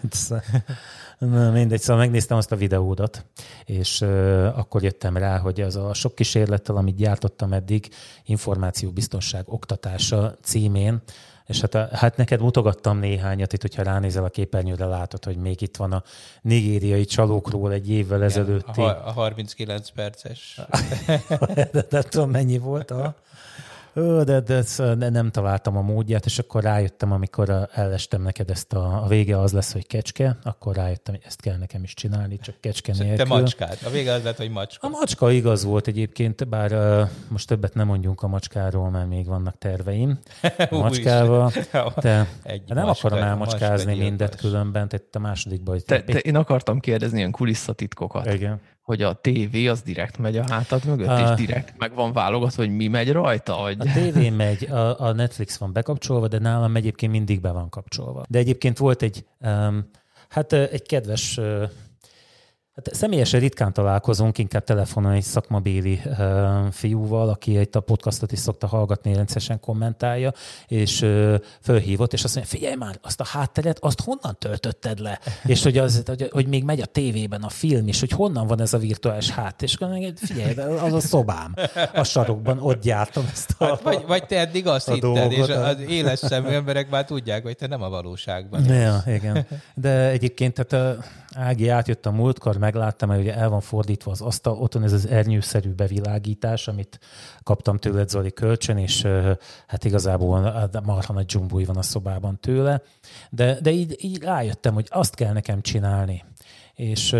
[1.17, 3.25] Na, mindegy, szóval megnéztem azt a videódat,
[3.65, 7.89] és uh, akkor jöttem rá, hogy az a sok kísérlettel, amit gyártottam eddig,
[8.23, 11.01] információbiztonság oktatása címén,
[11.45, 15.77] és hát, hát neked mutogattam néhányat itt, hogyha ránézel a képernyőre, látod, hogy még itt
[15.77, 16.03] van a
[16.41, 18.81] nigériai csalókról egy évvel ezelőtti.
[18.81, 20.61] A, a 39 perces.
[21.71, 23.15] de nem tudom, mennyi volt a
[24.23, 24.63] de, de,
[24.95, 29.39] de nem találtam a módját, és akkor rájöttem, amikor ellestem neked ezt a, a vége
[29.39, 33.15] az lesz, hogy kecske, akkor rájöttem, hogy ezt kell nekem is csinálni, csak kecske nélkül.
[33.15, 33.77] Te macskád.
[33.85, 34.87] A vége az lett, hogy macska.
[34.87, 39.25] A macska igaz volt egyébként, bár uh, most többet nem mondjunk a macskáról, mert még
[39.25, 40.19] vannak terveim.
[40.69, 41.51] A macskával.
[41.95, 45.79] Te, Egy nem macska, akarom elmacskázni mindet különben, tehát a másodikban.
[45.85, 48.33] Te, te, én akartam kérdezni ilyen kulisszatitkokat.
[48.33, 51.19] Igen hogy a tévé az direkt megy a hátad mögött, a...
[51.19, 53.57] és direkt meg van válogatva, hogy mi megy rajta?
[53.57, 53.77] Vagy...
[53.79, 58.25] A tévé megy, a, a Netflix van bekapcsolva, de nálam egyébként mindig be van kapcsolva.
[58.29, 59.89] De egyébként volt egy, um,
[60.29, 61.39] hát egy kedves
[62.75, 68.39] Hát személyesen ritkán találkozunk, inkább telefonon egy szakmabéli uh, fiúval, aki egy a podcastot is
[68.39, 70.33] szokta hallgatni, rendszeresen kommentálja,
[70.67, 75.19] és uh, fölhívott, és azt mondja, figyelj már, azt a hátteret, azt honnan töltötted le?
[75.45, 78.61] és hogy, az, hogy, hogy még megy a tévében a film is, hogy honnan van
[78.61, 79.77] ez a virtuális hát, és
[80.15, 81.53] figyelj, az a szobám
[81.93, 85.47] a sarokban, ott gyártom ezt a hát, vagy, vagy te eddig azt hitted, dolgot, és
[85.47, 88.63] az éles szemű emberek már tudják, hogy te nem a valóságban.
[88.63, 89.47] Ja, igen.
[89.75, 90.97] De egyébként tehát
[91.37, 95.07] Ági átjött a múltkor, megláttam, hogy el van fordítva az asztal, ott van ez az
[95.07, 96.99] ernyőszerű bevilágítás, amit
[97.43, 99.07] kaptam tőled Zoli kölcsön, és
[99.67, 102.81] hát igazából marha nagy dzsumbúj van a szobában tőle,
[103.29, 106.23] de, de így, így rájöttem, hogy azt kell nekem csinálni.
[106.73, 107.15] És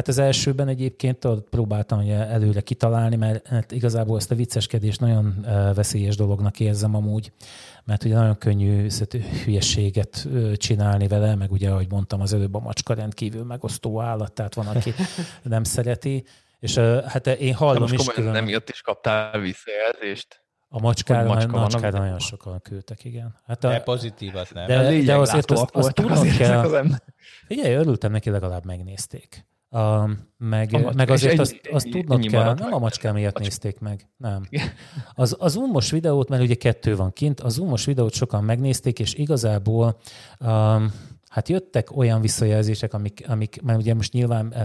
[0.00, 5.46] Hát az elsőben egyébként próbáltam hogy előre kitalálni, mert hát igazából ezt a vicceskedést nagyon
[5.74, 7.32] veszélyes dolognak érzem amúgy,
[7.84, 8.88] mert ugye nagyon könnyű
[9.44, 14.54] hülyeséget csinálni vele, meg ugye, ahogy mondtam az előbb, a macska rendkívül megosztó állat, tehát
[14.54, 14.94] van, aki
[15.42, 16.24] nem szereti.
[16.60, 18.32] És hát én hallom most is külön...
[18.32, 20.44] nem jött is kaptál visszajelzést?
[20.68, 23.36] A macskára, macska macskára nagyon sokan küldtek, igen.
[23.46, 24.66] Hát a, de pozitívat nem.
[24.66, 26.84] De, de azért azt, azt tudnom kell.
[27.46, 29.48] Figyelj, örültem neki, legalább megnézték.
[29.70, 33.40] A, meg, a meg azért egy, azt, azt tudnod kell, nem a macska miatt macska.
[33.40, 34.48] nézték meg, nem.
[35.14, 39.14] Az, az umos videót, mert ugye kettő van kint, az umos videót sokan megnézték, és
[39.14, 39.96] igazából
[40.40, 40.92] um,
[41.28, 44.64] hát jöttek olyan visszajelzések, amik, amik mert ugye most nyilván eh,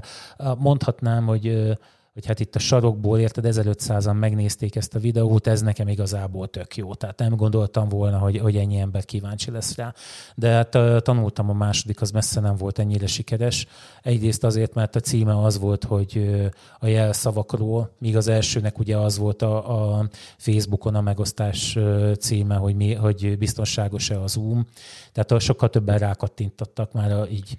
[0.58, 1.78] mondhatnám, hogy
[2.16, 6.76] hogy hát itt a sarokból, érted, 1500-an megnézték ezt a videót, ez nekem igazából tök
[6.76, 6.94] jó.
[6.94, 9.94] Tehát nem gondoltam volna, hogy, hogy ennyi ember kíváncsi lesz rá.
[10.36, 13.66] De hát tanultam a második, az messze nem volt ennyire sikeres.
[14.02, 16.42] Egyrészt azért, mert a címe az volt, hogy
[16.80, 21.78] a jelszavakról, míg az elsőnek ugye az volt a, a Facebookon a megosztás
[22.20, 24.66] címe, hogy, mi, hogy biztonságos-e az Zoom.
[25.12, 27.56] Tehát sokkal többen rákattintottak már így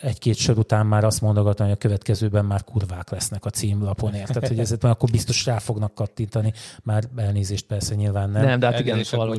[0.00, 4.46] egy-két sor után már azt mondogatom, hogy a következőben már kurvák lesznek a címlapon, érted?
[4.48, 6.52] Hogy ezért már akkor biztos rá fognak kattintani.
[6.82, 8.44] Már elnézést persze nyilván nem.
[8.44, 9.36] Nem, de hát igen, szóval,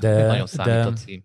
[0.00, 1.24] de, nagyon számít de, a cím.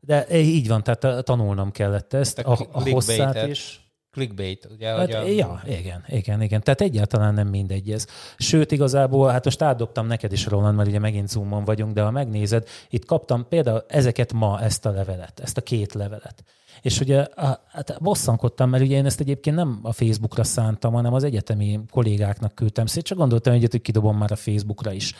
[0.00, 3.84] De így van, tehát tanulnom kellett ezt, a, a hosszát is.
[4.14, 4.88] Clickbait, ugye?
[4.88, 5.26] Hát, a...
[5.26, 6.62] Ja, igen, igen, igen.
[6.62, 8.06] Tehát egyáltalán nem mindegy ez.
[8.36, 12.10] Sőt, igazából, hát most átdobtam neked is, Roland, mert ugye megint Zoomon vagyunk, de ha
[12.10, 16.44] megnézed, itt kaptam például ezeket ma, ezt a levelet, ezt a két levelet.
[16.82, 17.26] És ugye
[17.68, 22.54] hát bosszankodtam, mert ugye én ezt egyébként nem a Facebookra szántam, hanem az egyetemi kollégáknak
[22.54, 25.14] küldtem szét, csak gondoltam egyet, hogy kidobom már a Facebookra is.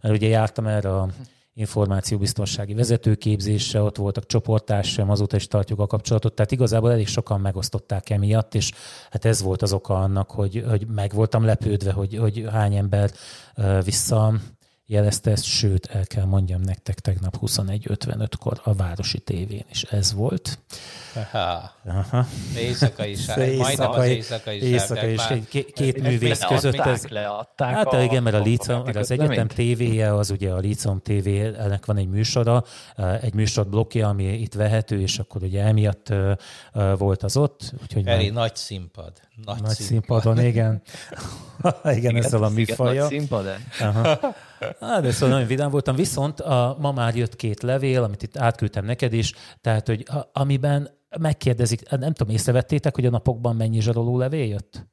[0.00, 1.08] Mert ugye jártam erre a
[1.58, 8.10] információbiztonsági vezetőképzésre, ott voltak csoportársaim, azóta is tartjuk a kapcsolatot, tehát igazából elég sokan megosztották
[8.10, 8.72] emiatt, és
[9.10, 13.10] hát ez volt az oka annak, hogy, hogy meg voltam lepődve, hogy, hogy hány ember
[13.84, 14.34] vissza
[14.90, 20.58] jelezte ezt, sőt, el kell mondjam nektek, tegnap 21.55-kor a Városi tévén is ez volt.
[21.14, 21.72] Aha.
[21.84, 22.26] Aha.
[22.56, 24.68] Éjszakai sár, majdnem az éjszakai sár.
[24.68, 26.74] Éjszakai is, két, két művész között.
[26.74, 31.00] Ez, leadták hát a, igen, mert a Lícom, az egyetem tévéje, az ugye a Lícom
[31.00, 31.26] TV,
[31.58, 32.64] ennek van egy műsora,
[33.20, 36.12] egy műsor blokja, ami itt vehető, és akkor ugye emiatt
[36.98, 37.72] volt az ott.
[37.82, 38.42] Úgyhogy Feri, már...
[38.42, 39.12] nagy színpad.
[39.44, 40.22] Nagy, nagy színpad.
[40.22, 40.82] színpadon, igen.
[41.98, 43.00] igen, ezzel a műfaja.
[43.00, 43.46] Nagy színpad?
[43.80, 44.18] Aha.
[44.80, 48.36] Hát, de szóval nagyon vidám voltam, viszont a, ma már jött két levél, amit itt
[48.36, 53.80] átküldtem neked is, tehát, hogy a, amiben megkérdezik, nem tudom, észrevettétek, hogy a napokban mennyi
[53.80, 54.86] zsaroló levél jött?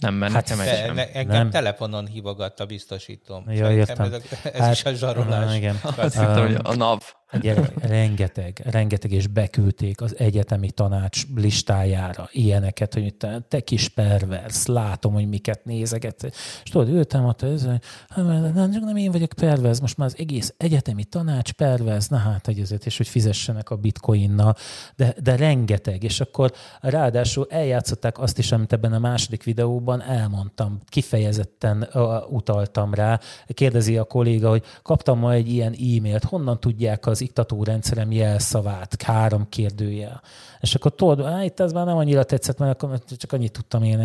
[0.00, 0.94] Nem, mert hát nekem egy sem.
[0.94, 1.50] Ne, engem nem.
[1.50, 3.50] telefonon hívogatta biztosítom.
[3.50, 4.12] Ja, értem.
[4.12, 5.50] Ez, ez hát, is a zsarolás.
[5.50, 5.80] Uh, igen.
[5.96, 7.02] Azt hittem, hogy a NAV.
[7.40, 13.14] Gyere, rengeteg, rengeteg, és beküldték az egyetemi tanács listájára ilyeneket, hogy
[13.48, 16.24] te, kis pervers, látom, hogy miket nézeget.
[16.64, 17.64] És tudod, ültem ott, ez,
[18.08, 22.46] hát, nem, nem én vagyok pervers, most már az egész egyetemi tanács pervers, na hát,
[22.46, 24.54] hogy ezért, és hogy fizessenek a bitcoinnal,
[24.96, 30.80] de, de rengeteg, és akkor ráadásul eljátszották azt is, amit ebben a második videóban elmondtam,
[30.84, 31.88] kifejezetten
[32.28, 33.20] utaltam rá.
[33.46, 39.02] Kérdezi a kolléga, hogy kaptam ma egy ilyen e-mailt, honnan tudják az az iktatórendszerem jelszavát,
[39.02, 40.22] három kérdőjel.
[40.60, 43.98] És akkor tudod, itt ez már nem annyira tetszett, mert akkor csak annyit tudtam én,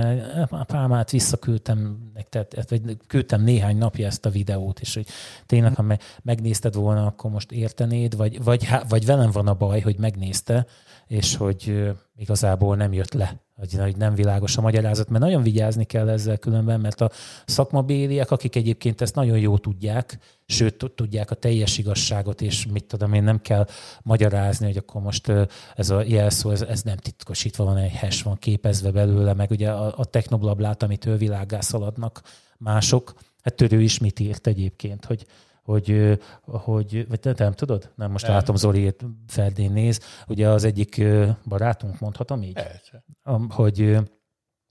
[0.50, 5.08] a pálmát visszaküldtem, tehát, vagy küldtem néhány napja ezt a videót, és hogy
[5.45, 9.97] tényleg, ha megnézted volna, akkor most értenéd, vagy, vagy, vagy velem van a baj, hogy
[10.00, 10.65] megnézte,
[11.08, 16.10] és hogy igazából nem jött le, hogy nem világos a magyarázat, mert nagyon vigyázni kell
[16.10, 17.10] ezzel különben, mert a
[17.45, 23.13] szakmabéliek, akik egyébként ezt nagyon jó tudják, sőt tudják a teljes igazságot, és mit tudom
[23.13, 23.67] én, nem kell
[24.02, 25.32] magyarázni, hogy akkor most
[25.76, 29.71] ez a jelszó, ez, ez nem titkosítva van, egy hash van képezve belőle, meg ugye
[29.71, 32.21] a, a technoblablát, ő világá szaladnak
[32.58, 35.26] mások, hát törő is mit írt egyébként, hogy
[35.63, 37.91] hogy, hogy vagy te nem tudod?
[37.95, 38.36] Nem, most nem.
[38.36, 38.95] látom Zoli
[39.28, 40.00] Ferdén néz.
[40.28, 41.04] Ugye az egyik
[41.45, 42.54] barátunk, mondhatom így?
[42.54, 43.04] Persze.
[43.50, 44.00] Hogy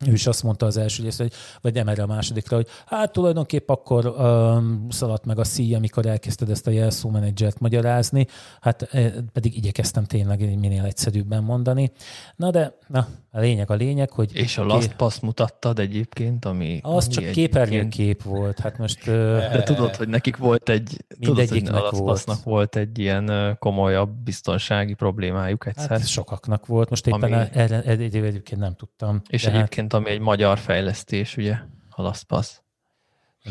[0.06, 3.12] ő is azt mondta az első rész, hogy, vagy nem erre a másodikra, hogy hát
[3.12, 8.26] tulajdonképp akkor um, szaladt meg a szíj, amikor elkezdted ezt a jelszó menedzsert magyarázni,
[8.60, 11.92] hát eh, pedig igyekeztem tényleg minél egyszerűbben mondani.
[12.36, 14.36] Na de, na, a lényeg a lényeg, hogy...
[14.36, 16.80] És a Last Pass mutattad egyébként, ami...
[16.82, 19.04] Az ami csak képernyőkép volt, hát most...
[19.04, 21.04] De tudod, hogy nekik volt egy...
[21.20, 22.42] Tudod, hogy a Last volt.
[22.42, 25.90] volt egy ilyen komolyabb biztonsági problémájuk egyszer.
[25.90, 27.48] Hát sokaknak volt, most éppen ami...
[27.84, 29.22] egyébként nem tudtam.
[29.28, 30.00] És egyébként, hát...
[30.00, 31.54] ami egy magyar fejlesztés, ugye,
[31.90, 32.58] a Last Pass.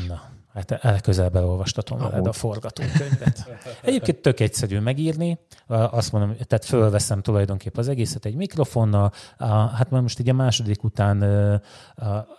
[0.07, 0.21] Na,
[0.53, 3.49] Hát elközelben olvastatom veled a forgatókönyvet.
[3.81, 9.11] Egyébként tök egyszerű megírni, azt mondom, tehát fölveszem tulajdonképpen az egészet egy mikrofonnal,
[9.73, 11.23] hát már most így a második után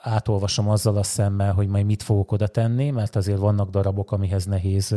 [0.02, 4.44] átolvasom azzal a szemmel, hogy majd mit fogok oda tenni, mert azért vannak darabok, amihez
[4.44, 4.96] nehéz,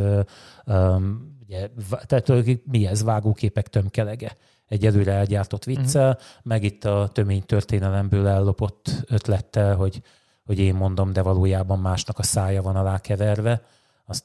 [1.44, 1.68] ugye,
[2.06, 2.32] tehát
[2.64, 4.36] mi ez, vágóképek tömkelege
[4.68, 6.24] egy előre elgyártott viccel, uh-huh.
[6.42, 10.02] meg itt a tömény történelemből ellopott ötlettel, hogy
[10.44, 13.62] hogy én mondom, de valójában másnak a szája van alá keverve.
[14.06, 14.24] Azt,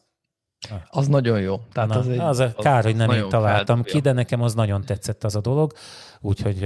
[0.89, 1.60] az nagyon jó.
[1.71, 3.93] Tehát Na, az, egy, az, az kár, hogy nem én találtam feldobja.
[3.93, 5.73] ki, de nekem az nagyon tetszett az a dolog.
[6.21, 6.63] Úgyhogy...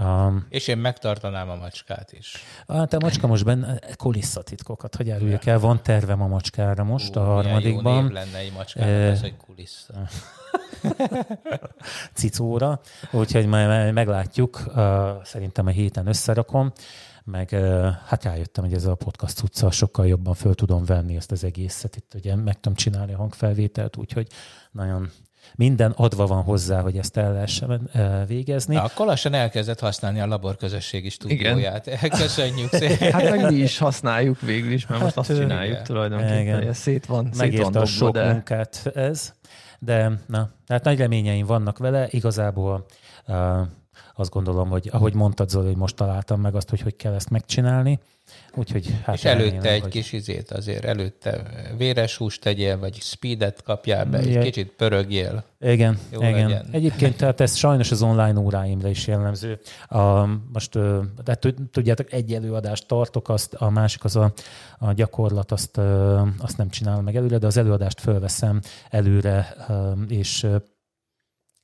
[0.00, 2.36] Um, És én megtartanám a macskát is.
[2.68, 5.58] Hát a macska most benne kulisszatitkokat, hogy áruljuk el.
[5.58, 7.94] Van tervem a macskára most, Ú, a harmadikban.
[7.94, 9.94] Jó név lenne egy macskára, ez egy kulissza.
[12.14, 14.72] Cicóra, úgyhogy majd meglátjuk.
[15.22, 16.72] Szerintem a héten összerakom
[17.24, 17.50] meg
[18.06, 21.96] hát rájöttem, hogy ez a podcast utca sokkal jobban föl tudom venni ezt az egészet.
[21.96, 24.28] Itt ugye meg tudom csinálni a hangfelvételt, úgyhogy
[24.70, 25.10] nagyon
[25.54, 27.90] minden adva van hozzá, hogy ezt el lehessen
[28.26, 28.74] végezni.
[28.74, 31.86] Na, akkor lassan elkezdett használni a laborközösségi stúdióját.
[31.86, 32.10] Igen.
[32.20, 33.12] Köszönjük szépen.
[33.12, 35.84] Hát meg mi is használjuk végül is, mert hát, most azt csináljuk igen.
[35.84, 36.72] tulajdonképpen, igen.
[36.72, 38.32] szét van, szét van dobva, a sok de...
[38.32, 39.34] munkát ez,
[39.78, 42.06] de na, tehát nagy reményeim vannak vele.
[42.10, 42.86] Igazából
[43.26, 43.60] uh,
[44.14, 47.30] azt gondolom, hogy ahogy mondtad Zoli, hogy most találtam meg azt, hogy hogy kell ezt
[47.30, 48.00] megcsinálni.
[48.54, 49.90] Úgyhogy, hát és előtte remélem, egy hogy...
[49.90, 51.42] kis izét azért, előtte
[51.76, 55.44] véres húst tegyél, vagy speedet kapjál be, egy kicsit pörögjél.
[55.60, 56.32] Igen, Jó igen.
[56.32, 56.66] Legyen.
[56.70, 59.60] Egyébként tehát ez sajnos az online óráimra is jellemző.
[59.88, 60.78] A, most
[61.24, 61.38] de
[61.70, 64.32] tudjátok, egy előadást tartok, azt, a másik az a,
[64.78, 65.80] a gyakorlat, azt,
[66.38, 68.60] azt nem csinálom meg előre, de az előadást fölveszem
[68.90, 69.56] előre,
[70.08, 70.46] és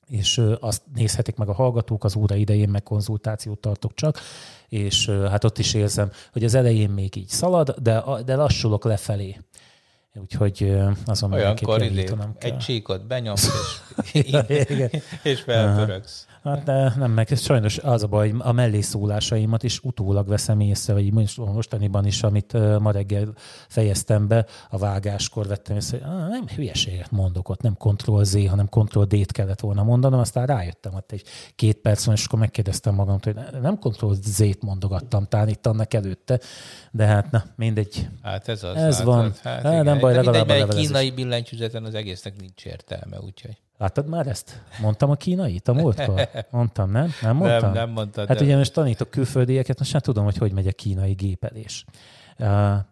[0.09, 4.19] és azt nézhetik meg a hallgatók, az óra idején meg konzultációt tartok csak,
[4.69, 9.41] és hát ott is érzem, hogy az elején még így szalad, de, de lassulok lefelé.
[10.21, 13.49] Úgyhogy azon Olyankor idé, egy csíkot benyomsz,
[14.13, 14.31] és,
[15.23, 16.27] és felpörögsz.
[16.47, 21.13] Hát de nem, meg sajnos az a baj, a mellészólásaimat is utólag veszem észre, vagy
[21.13, 23.33] most, mostaniban is, amit ma reggel
[23.69, 28.67] fejeztem be, a vágáskor vettem észre, hogy nem hülyeséget mondok ott, nem Ctrl Z, hanem
[28.67, 33.19] Ctrl D-t kellett volna mondanom, aztán rájöttem ott egy két perc, és akkor megkérdeztem magam,
[33.23, 36.41] hogy nem Ctrl Z-t mondogattam, talán itt annak előtte,
[36.91, 38.09] de hát na, mindegy.
[38.23, 38.77] Hát ez az.
[38.77, 39.33] Ez van.
[39.43, 43.57] Hát, hát, nem baj, legalább mindegy, a kínai billentyűzeten az egésznek nincs értelme, úgyhogy.
[43.79, 44.63] Láttad már ezt?
[44.81, 46.29] Mondtam a kínait a múltkor?
[46.51, 47.11] Mondtam, nem?
[47.23, 47.61] Nem mondtam?
[47.61, 48.29] Nem, nem mondtad.
[48.29, 48.45] Hát de...
[48.45, 51.85] ugye most tanítok külföldieket, most már tudom, hogy hogy megy a kínai gépelés.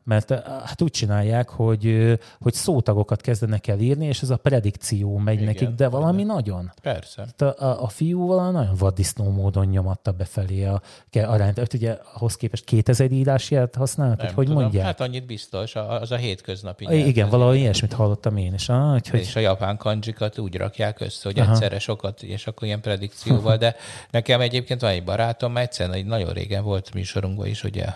[0.04, 5.34] Mert hát úgy csinálják, hogy, hogy szótagokat kezdenek el írni, és ez a predikció megy
[5.34, 6.34] Igen, nekik, de valami igen.
[6.34, 6.72] nagyon.
[6.82, 7.26] Persze.
[7.38, 11.58] A, a, a fiú valami nagyon vaddisznó módon nyomatta befelé a arányt.
[11.58, 14.62] Öt, ugye ahhoz képest 2000 írásját használt, Nem hogy tudom.
[14.62, 14.84] mondják?
[14.84, 17.06] Hát annyit biztos, az a hétköznapi nyelv.
[17.06, 18.68] Igen, valahol ilyesmit hallottam én is.
[18.68, 19.20] Ah, hogy...
[19.20, 21.50] És a japán kanjikat úgy rakják össze, hogy Aha.
[21.50, 23.76] egyszerre sokat, és akkor ilyen predikcióval, de
[24.10, 27.86] nekem egyébként van egy barátom, egyszer egy nagyon régen volt műsorunkban is, ugye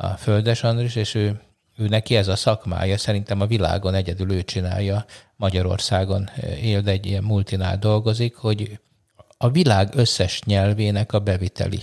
[0.00, 1.40] a Földes Andris, és ő,
[1.76, 5.04] ő neki ez a szakmája, szerintem a világon egyedül ő csinálja,
[5.36, 6.30] Magyarországon
[6.62, 8.78] él, de egy ilyen multinál dolgozik, hogy
[9.36, 11.80] a világ összes nyelvének a beviteli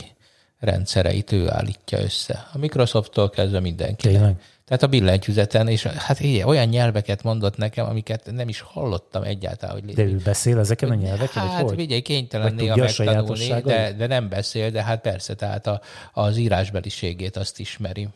[0.59, 2.47] rendszereit ő állítja össze.
[2.53, 4.07] A Microsofttól kezdve mindenki.
[4.07, 4.35] Tényleg?
[4.67, 9.75] Tehát a billentyűzeten, és hát ilyen, olyan nyelveket mondott nekem, amiket nem is hallottam egyáltalán.
[9.75, 11.47] Hogy de ő beszél ezeken a nyelveken?
[11.47, 15.81] Hát figyelj, kénytelen néha megtanulni, de, de nem beszél, de hát persze, tehát a,
[16.13, 18.07] az írásbeliségét azt ismeri.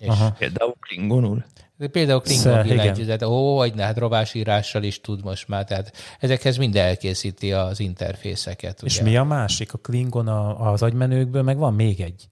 [0.00, 0.30] És Aha.
[0.38, 1.44] Például klingonul?
[1.90, 6.76] Például Klingon billentyűzet, ó, hogy ne, hát rovásírással is tud most már, tehát ezekhez mind
[6.76, 8.82] elkészíti az interfészeket.
[8.82, 9.10] És ugye?
[9.10, 9.72] mi a másik?
[9.72, 12.28] A Klingon az agymenőkből, meg van még egy.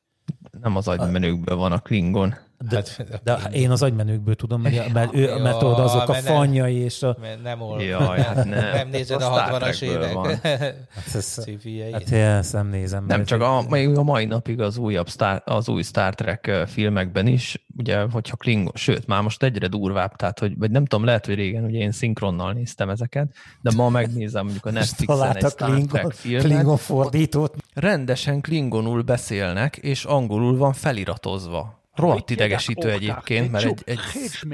[0.61, 2.35] Nem az agymenőkből van a Klingon.
[2.61, 6.75] De, hát, de én az agymenőkből tudom, mert, mert, ő, mert tudod, azok a fanyai
[6.75, 7.17] és a...
[7.43, 7.83] Nem, ol...
[7.83, 8.49] Jaj, hát nem.
[8.75, 11.37] nem nézed a 60-as évek hát ez,
[11.93, 13.05] hát ezt nem nézem.
[13.07, 17.27] Nem, csak a, még a mai napig az újabb Star, az új Star Trek filmekben
[17.27, 21.27] is, ugye, hogyha Klingon, sőt, már most egyre durvább, tehát, hogy, vagy nem tudom, lehet,
[21.27, 25.71] hogy régen ugye én szinkronnal néztem ezeket, de ma megnézem mondjuk a Netflixen egy Star
[25.71, 26.45] Klingon, Trek filmet.
[26.45, 27.57] Klingon fordítót.
[27.75, 33.99] Rendesen klingonul beszélnek, és angolul van feliratozva rohadt idegesítő egyébként, mert egy, egy,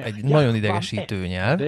[0.04, 1.60] egy nagyon idegesítő nyelv.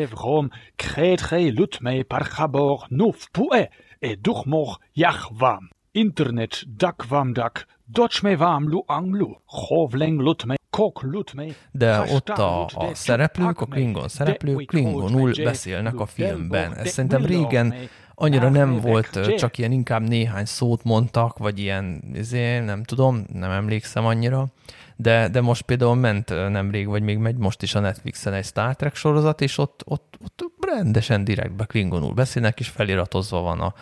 [5.93, 11.45] Internet dakvam dak, docsmevám lu anglu, hovleng lutme, kok lutme.
[11.73, 16.75] De ott a, a szereplők, a Klingon szereplők klingonul beszélnek a filmben.
[16.75, 17.75] Ez szerintem régen
[18.15, 23.51] annyira nem volt, csak ilyen inkább néhány szót mondtak, vagy ilyen, izé, nem tudom, nem
[23.51, 24.47] emlékszem annyira
[24.97, 28.77] de, de most például ment nemrég, vagy még megy most is a Netflixen egy Star
[28.77, 30.43] Trek sorozat, és ott, ott, ott
[30.75, 33.75] rendesen direktbe klingonul beszélnek, és feliratozva van a,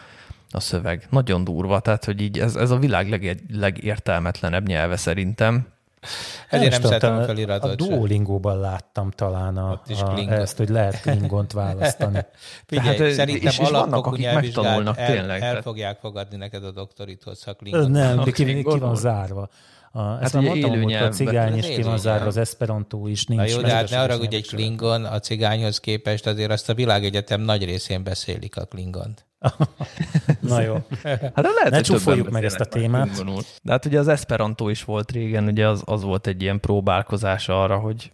[0.50, 1.06] a szöveg.
[1.10, 5.72] Nagyon durva, tehát hogy így ez, ez a világ leg, legértelmetlenebb nyelve szerintem.
[6.48, 7.70] Ezért nem, nem szeretem a feliratot.
[7.70, 12.18] A Duolingo-ban láttam talán a, a, ezt, hogy lehet klingont választani.
[12.66, 15.42] Figyelj, Tehát, szerintem és, és vannak, akik megtanulnak el, tényleg.
[15.42, 17.90] El, el fogják fogadni neked a doktorithoz, ha klingon.
[17.90, 19.48] Nem, ki, ki van zárva.
[19.96, 23.24] A, ezt hát ugye mondtam, hogy a cigány is ki van zárva, az esperantó is
[23.24, 23.40] nincs.
[23.40, 26.74] Na jó, de hát ne arra, hogy egy klingon a cigányhoz képest azért azt a
[26.74, 29.26] világegyetem nagy részén beszélik a klingont.
[30.40, 30.74] Na jó.
[31.34, 33.24] Hát lehet, ne csúfoljuk meg ezt a témát.
[33.62, 37.48] De hát ugye az esperantó is volt régen, ugye az, az volt egy ilyen próbálkozás
[37.48, 38.12] arra, hogy,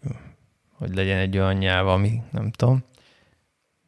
[0.78, 2.84] hogy legyen egy olyan nyelv, ami nem tudom.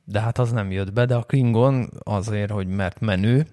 [0.04, 3.46] De hát az nem jött be, de a klingon azért, hogy mert menő,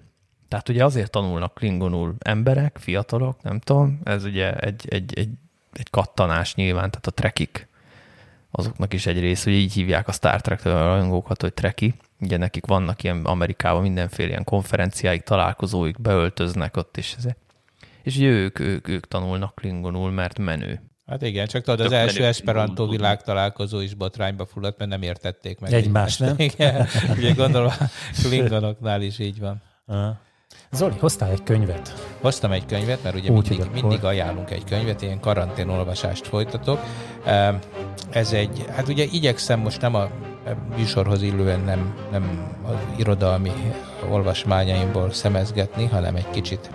[0.49, 5.29] tehát ugye azért tanulnak klingonul emberek, fiatalok, nem tudom, ez ugye egy, egy, egy,
[5.73, 7.67] egy kattanás nyilván, tehát a trekik,
[8.51, 11.93] azoknak is egy rész, hogy így hívják a Star trek rajongókat, hogy treki.
[12.19, 17.15] Ugye nekik vannak ilyen Amerikában mindenféle ilyen konferenciáik, találkozóik, beöltöznek ott is.
[18.03, 20.81] És ugye ők, ők, ők tanulnak klingonul, mert menő.
[21.05, 25.59] Hát igen, csak tudod, az első Esperanto világ találkozó is botrányba fulladt, mert nem értették
[25.59, 25.73] meg.
[25.73, 26.35] Egymás, nem?
[26.37, 27.85] Igen, ugye gondolom a
[28.23, 29.61] klingonoknál is így van.
[29.85, 30.19] Aha.
[30.71, 32.07] Zoli, hoztál egy könyvet?
[32.21, 36.79] Hoztam egy könyvet, mert ugye Úgy, mindig, mindig ajánlunk egy könyvet, ilyen karanténolvasást folytatok.
[38.09, 40.09] Ez egy, hát ugye igyekszem most nem a
[40.75, 43.51] műsorhoz illően nem, nem az irodalmi
[44.09, 46.69] olvasmányaimból szemezgetni, hanem egy kicsit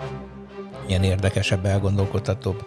[0.87, 2.65] ilyen érdekesebb, elgondolkodtatóbb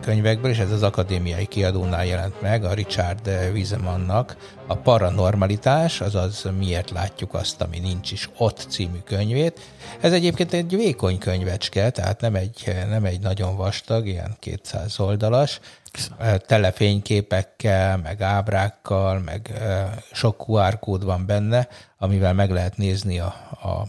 [0.00, 4.36] könyvekből, és ez az akadémiai kiadónál jelent meg, a Richard Wisemannak
[4.66, 9.60] a Paranormalitás, azaz Miért látjuk azt, ami nincs is ott című könyvét.
[10.00, 15.60] Ez egyébként egy vékony könyvecske, tehát nem egy, nem egy nagyon vastag, ilyen 200 oldalas,
[16.46, 19.52] telefényképekkel, meg ábrákkal, meg
[20.12, 23.86] sok QR kód van benne, amivel meg lehet nézni a, a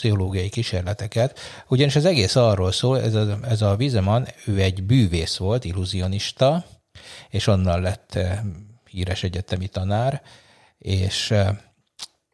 [0.00, 5.36] pszichológiai kísérleteket, ugyanis az egész arról szól, ez a, ez a Wiseman, ő egy bűvész
[5.36, 6.64] volt, illúzionista,
[7.28, 8.38] és onnan lett eh,
[8.90, 10.22] híres egyetemi tanár,
[10.78, 11.48] és, eh,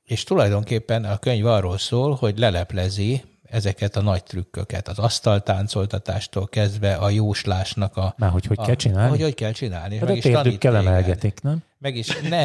[0.04, 6.94] és tulajdonképpen a könyv arról szól, hogy leleplezi ezeket a nagy trükköket, az asztaltáncoltatástól kezdve
[6.94, 8.14] a jóslásnak a...
[8.16, 9.10] Már hogy hogy a, kell csinálni?
[9.10, 9.96] Hogy hogy kell csinálni.
[9.98, 11.62] Hát meg a térdükkel emelgetik, nem?
[11.78, 12.44] Meg is, ne,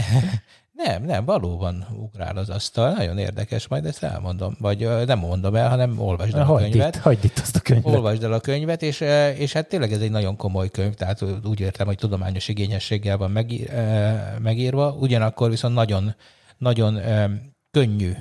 [0.83, 2.91] Nem, nem, valóban ugrál az asztal.
[2.91, 4.55] Nagyon érdekes, majd ezt elmondom.
[4.59, 6.95] Vagy nem mondom el, hanem olvasd el a hagyd könyvet.
[6.95, 7.93] Itt, hagyd itt azt a könyvet.
[7.93, 8.99] Olvasd el a könyvet, és,
[9.37, 13.31] és hát tényleg ez egy nagyon komoly könyv, tehát úgy értem, hogy tudományos igényességgel van
[13.31, 13.71] megír,
[14.39, 16.15] megírva, ugyanakkor viszont nagyon,
[16.57, 16.99] nagyon
[17.71, 18.11] könnyű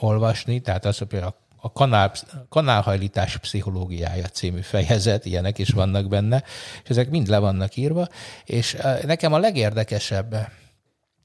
[0.00, 1.34] olvasni, tehát az, hogy például
[1.64, 2.12] a kanál,
[2.48, 6.42] kanálhajlítás pszichológiája című fejezet, ilyenek is vannak benne,
[6.82, 8.08] és ezek mind le vannak írva,
[8.44, 8.76] és
[9.06, 10.36] nekem a legérdekesebb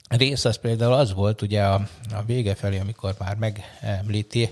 [0.07, 4.49] rész az például az volt ugye a, a vége felé, amikor már megemlíti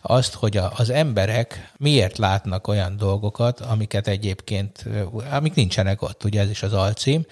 [0.00, 4.84] azt, hogy a, az emberek miért látnak olyan dolgokat, amiket egyébként,
[5.30, 7.26] amik nincsenek ott, ugye ez is az alcím,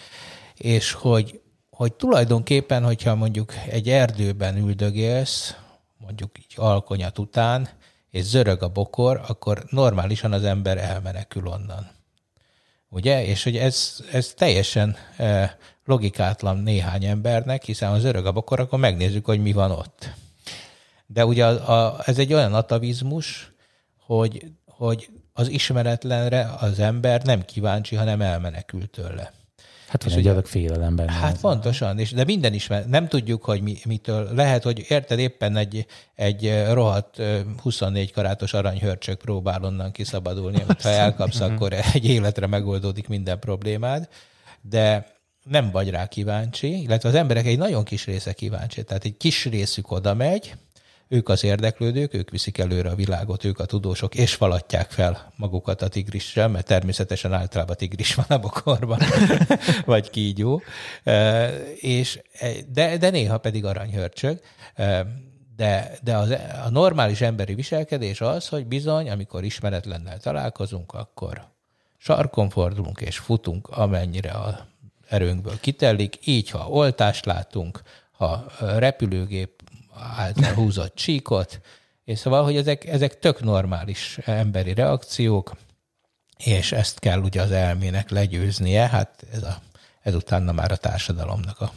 [0.55, 1.41] és hogy,
[1.71, 5.55] hogy tulajdonképpen, hogyha mondjuk egy erdőben üldögélsz,
[5.97, 7.69] mondjuk így alkonyat után,
[8.11, 11.96] és zörög a bokor, akkor normálisan az ember elmenekül onnan.
[12.89, 13.25] Ugye?
[13.25, 14.97] És hogy ez, ez teljesen
[15.85, 20.11] logikátlan néhány embernek, hiszen az öreg a akkor megnézzük, hogy mi van ott.
[21.07, 23.53] De ugye a, a, ez egy olyan atavizmus,
[23.97, 29.33] hogy, hogy az ismeretlenre az ember nem kíváncsi, hanem elmenekül tőle.
[29.89, 31.13] Hát van egy adag félelem benne.
[31.13, 34.35] Hát pontosan, és, de minden ismer, nem tudjuk, hogy mi, mitől.
[34.35, 37.23] Lehet, hogy érted éppen egy, egy rohadt
[37.63, 44.09] 24 karátos aranyhörcsök próbál onnan kiszabadulni, ha elkapsz, akkor egy életre megoldódik minden problémád,
[44.61, 45.07] de
[45.43, 48.85] nem vagy rá kíváncsi, illetve az emberek egy nagyon kis része kíváncsi.
[48.85, 50.55] Tehát egy kis részük oda megy,
[51.09, 55.83] ők az érdeklődők, ők viszik előre a világot, ők a tudósok, és falatják fel magukat
[55.83, 58.99] a tigrissel, mert természetesen általában tigris van a bokorban,
[59.85, 60.63] vagy kígyó,
[61.75, 62.21] és,
[62.73, 64.41] de, de néha pedig aranyhörcsög.
[65.57, 66.31] De, de az,
[66.65, 71.47] a normális emberi viselkedés az, hogy bizony, amikor ismeretlennel találkozunk, akkor
[71.99, 74.67] sarkon fordulunk és futunk, amennyire a
[75.09, 79.56] erőnkből kitellik, így ha oltást látunk, ha repülőgép
[79.99, 81.61] által húzott csíkot,
[82.05, 85.57] és szóval, hogy ezek, ezek tök normális emberi reakciók,
[86.45, 89.59] és ezt kell ugye az elmének legyőznie, hát ez a,
[90.03, 91.73] ezután már a társadalomnak a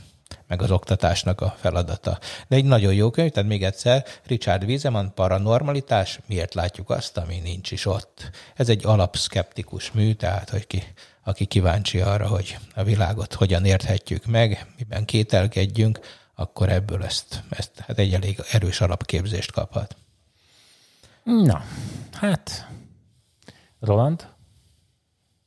[0.47, 2.19] meg az oktatásnak a feladata.
[2.47, 7.39] De egy nagyon jó könyv, tehát még egyszer, Richard Wiesemann, Paranormalitás, miért látjuk azt, ami
[7.43, 8.29] nincs is ott.
[8.55, 10.83] Ez egy alapszkeptikus mű, tehát hogy ki
[11.23, 15.99] aki kíváncsi arra, hogy a világot hogyan érthetjük meg, miben kételkedjünk,
[16.39, 19.95] akkor ebből ezt, ezt hát egy elég erős alapképzést kaphat.
[21.23, 21.61] Na,
[22.11, 22.67] hát
[23.79, 24.27] Roland,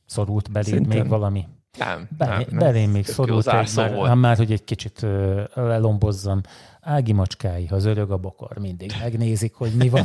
[0.05, 0.97] szorult beléd Szerintem.
[0.97, 1.47] még valami?
[1.77, 6.41] Nem, Belé, nem, belém még szorult, egy, már, már, hogy egy kicsit uh, lelombozzam.
[6.85, 10.03] Ági macskái, az örög a bokor, mindig megnézik, hogy mi van.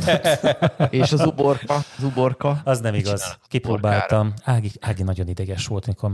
[0.89, 2.61] És az uborka, az uborka.
[2.63, 3.37] Az nem igaz.
[3.47, 4.33] Kipróbáltam.
[4.43, 6.11] Ági, Ági nagyon ideges volt, mikor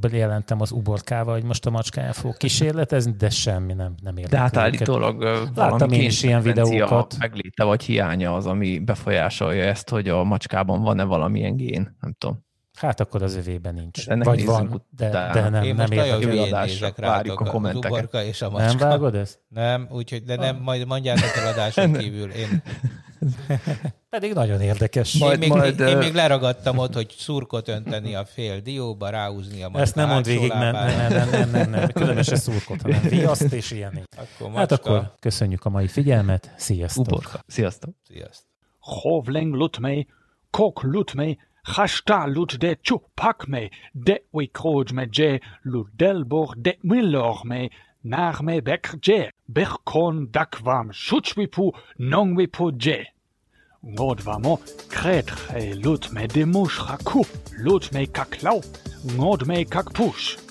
[0.00, 4.38] megjelentem az uborkával, hogy most a macskája fog kísérletezni, de semmi nem, nem érdekel.
[4.38, 5.22] De hát állítólag
[5.54, 7.16] Láttam én is ilyen videókat.
[7.18, 12.44] Megléte vagy hiánya az, ami befolyásolja ezt, hogy a macskában van-e valamilyen gén, nem tudom.
[12.74, 14.06] Hát akkor az övében nincs.
[14.06, 16.96] De Vagy van, de, de nem, Én nem értek.
[16.96, 18.14] Várjuk a kommenteket.
[18.14, 18.78] Az és a macska.
[18.78, 19.38] Nem vágod ezt?
[19.48, 22.30] Nem, úgyhogy, de nem, majd mondjátok el adáson kívül.
[22.30, 22.62] Én...
[24.10, 25.18] Pedig nagyon érdekes.
[25.18, 29.08] Majd, én, még, majd, én, én még leragadtam ott, hogy szurkot önteni a fél dióba,
[29.08, 33.00] ráúzni a Ezt nem mond végig, mert nem, nem, nem, nem, nem, különösen szurkot, hanem
[33.08, 34.08] viaszt és ilyen.
[34.16, 36.54] Akkor hát akkor köszönjük a mai figyelmet.
[36.56, 37.06] Sziasztok.
[37.06, 37.40] Uborka.
[37.46, 37.94] Sziasztok.
[38.08, 38.48] Sziasztok.
[38.78, 40.06] Hovleng lutmei,
[40.50, 44.20] kok lutmei, Hashta lut de Tupacme, de
[44.92, 47.70] me je, lut delbor de Milorme,
[48.04, 53.06] narme bekje, berkon dakvam shuchwipu nongwipu je.
[53.82, 54.60] God vamo
[54.90, 57.24] kretre lut me demush haku,
[57.58, 58.60] lut me kaklau,
[59.16, 60.43] god me kakpush.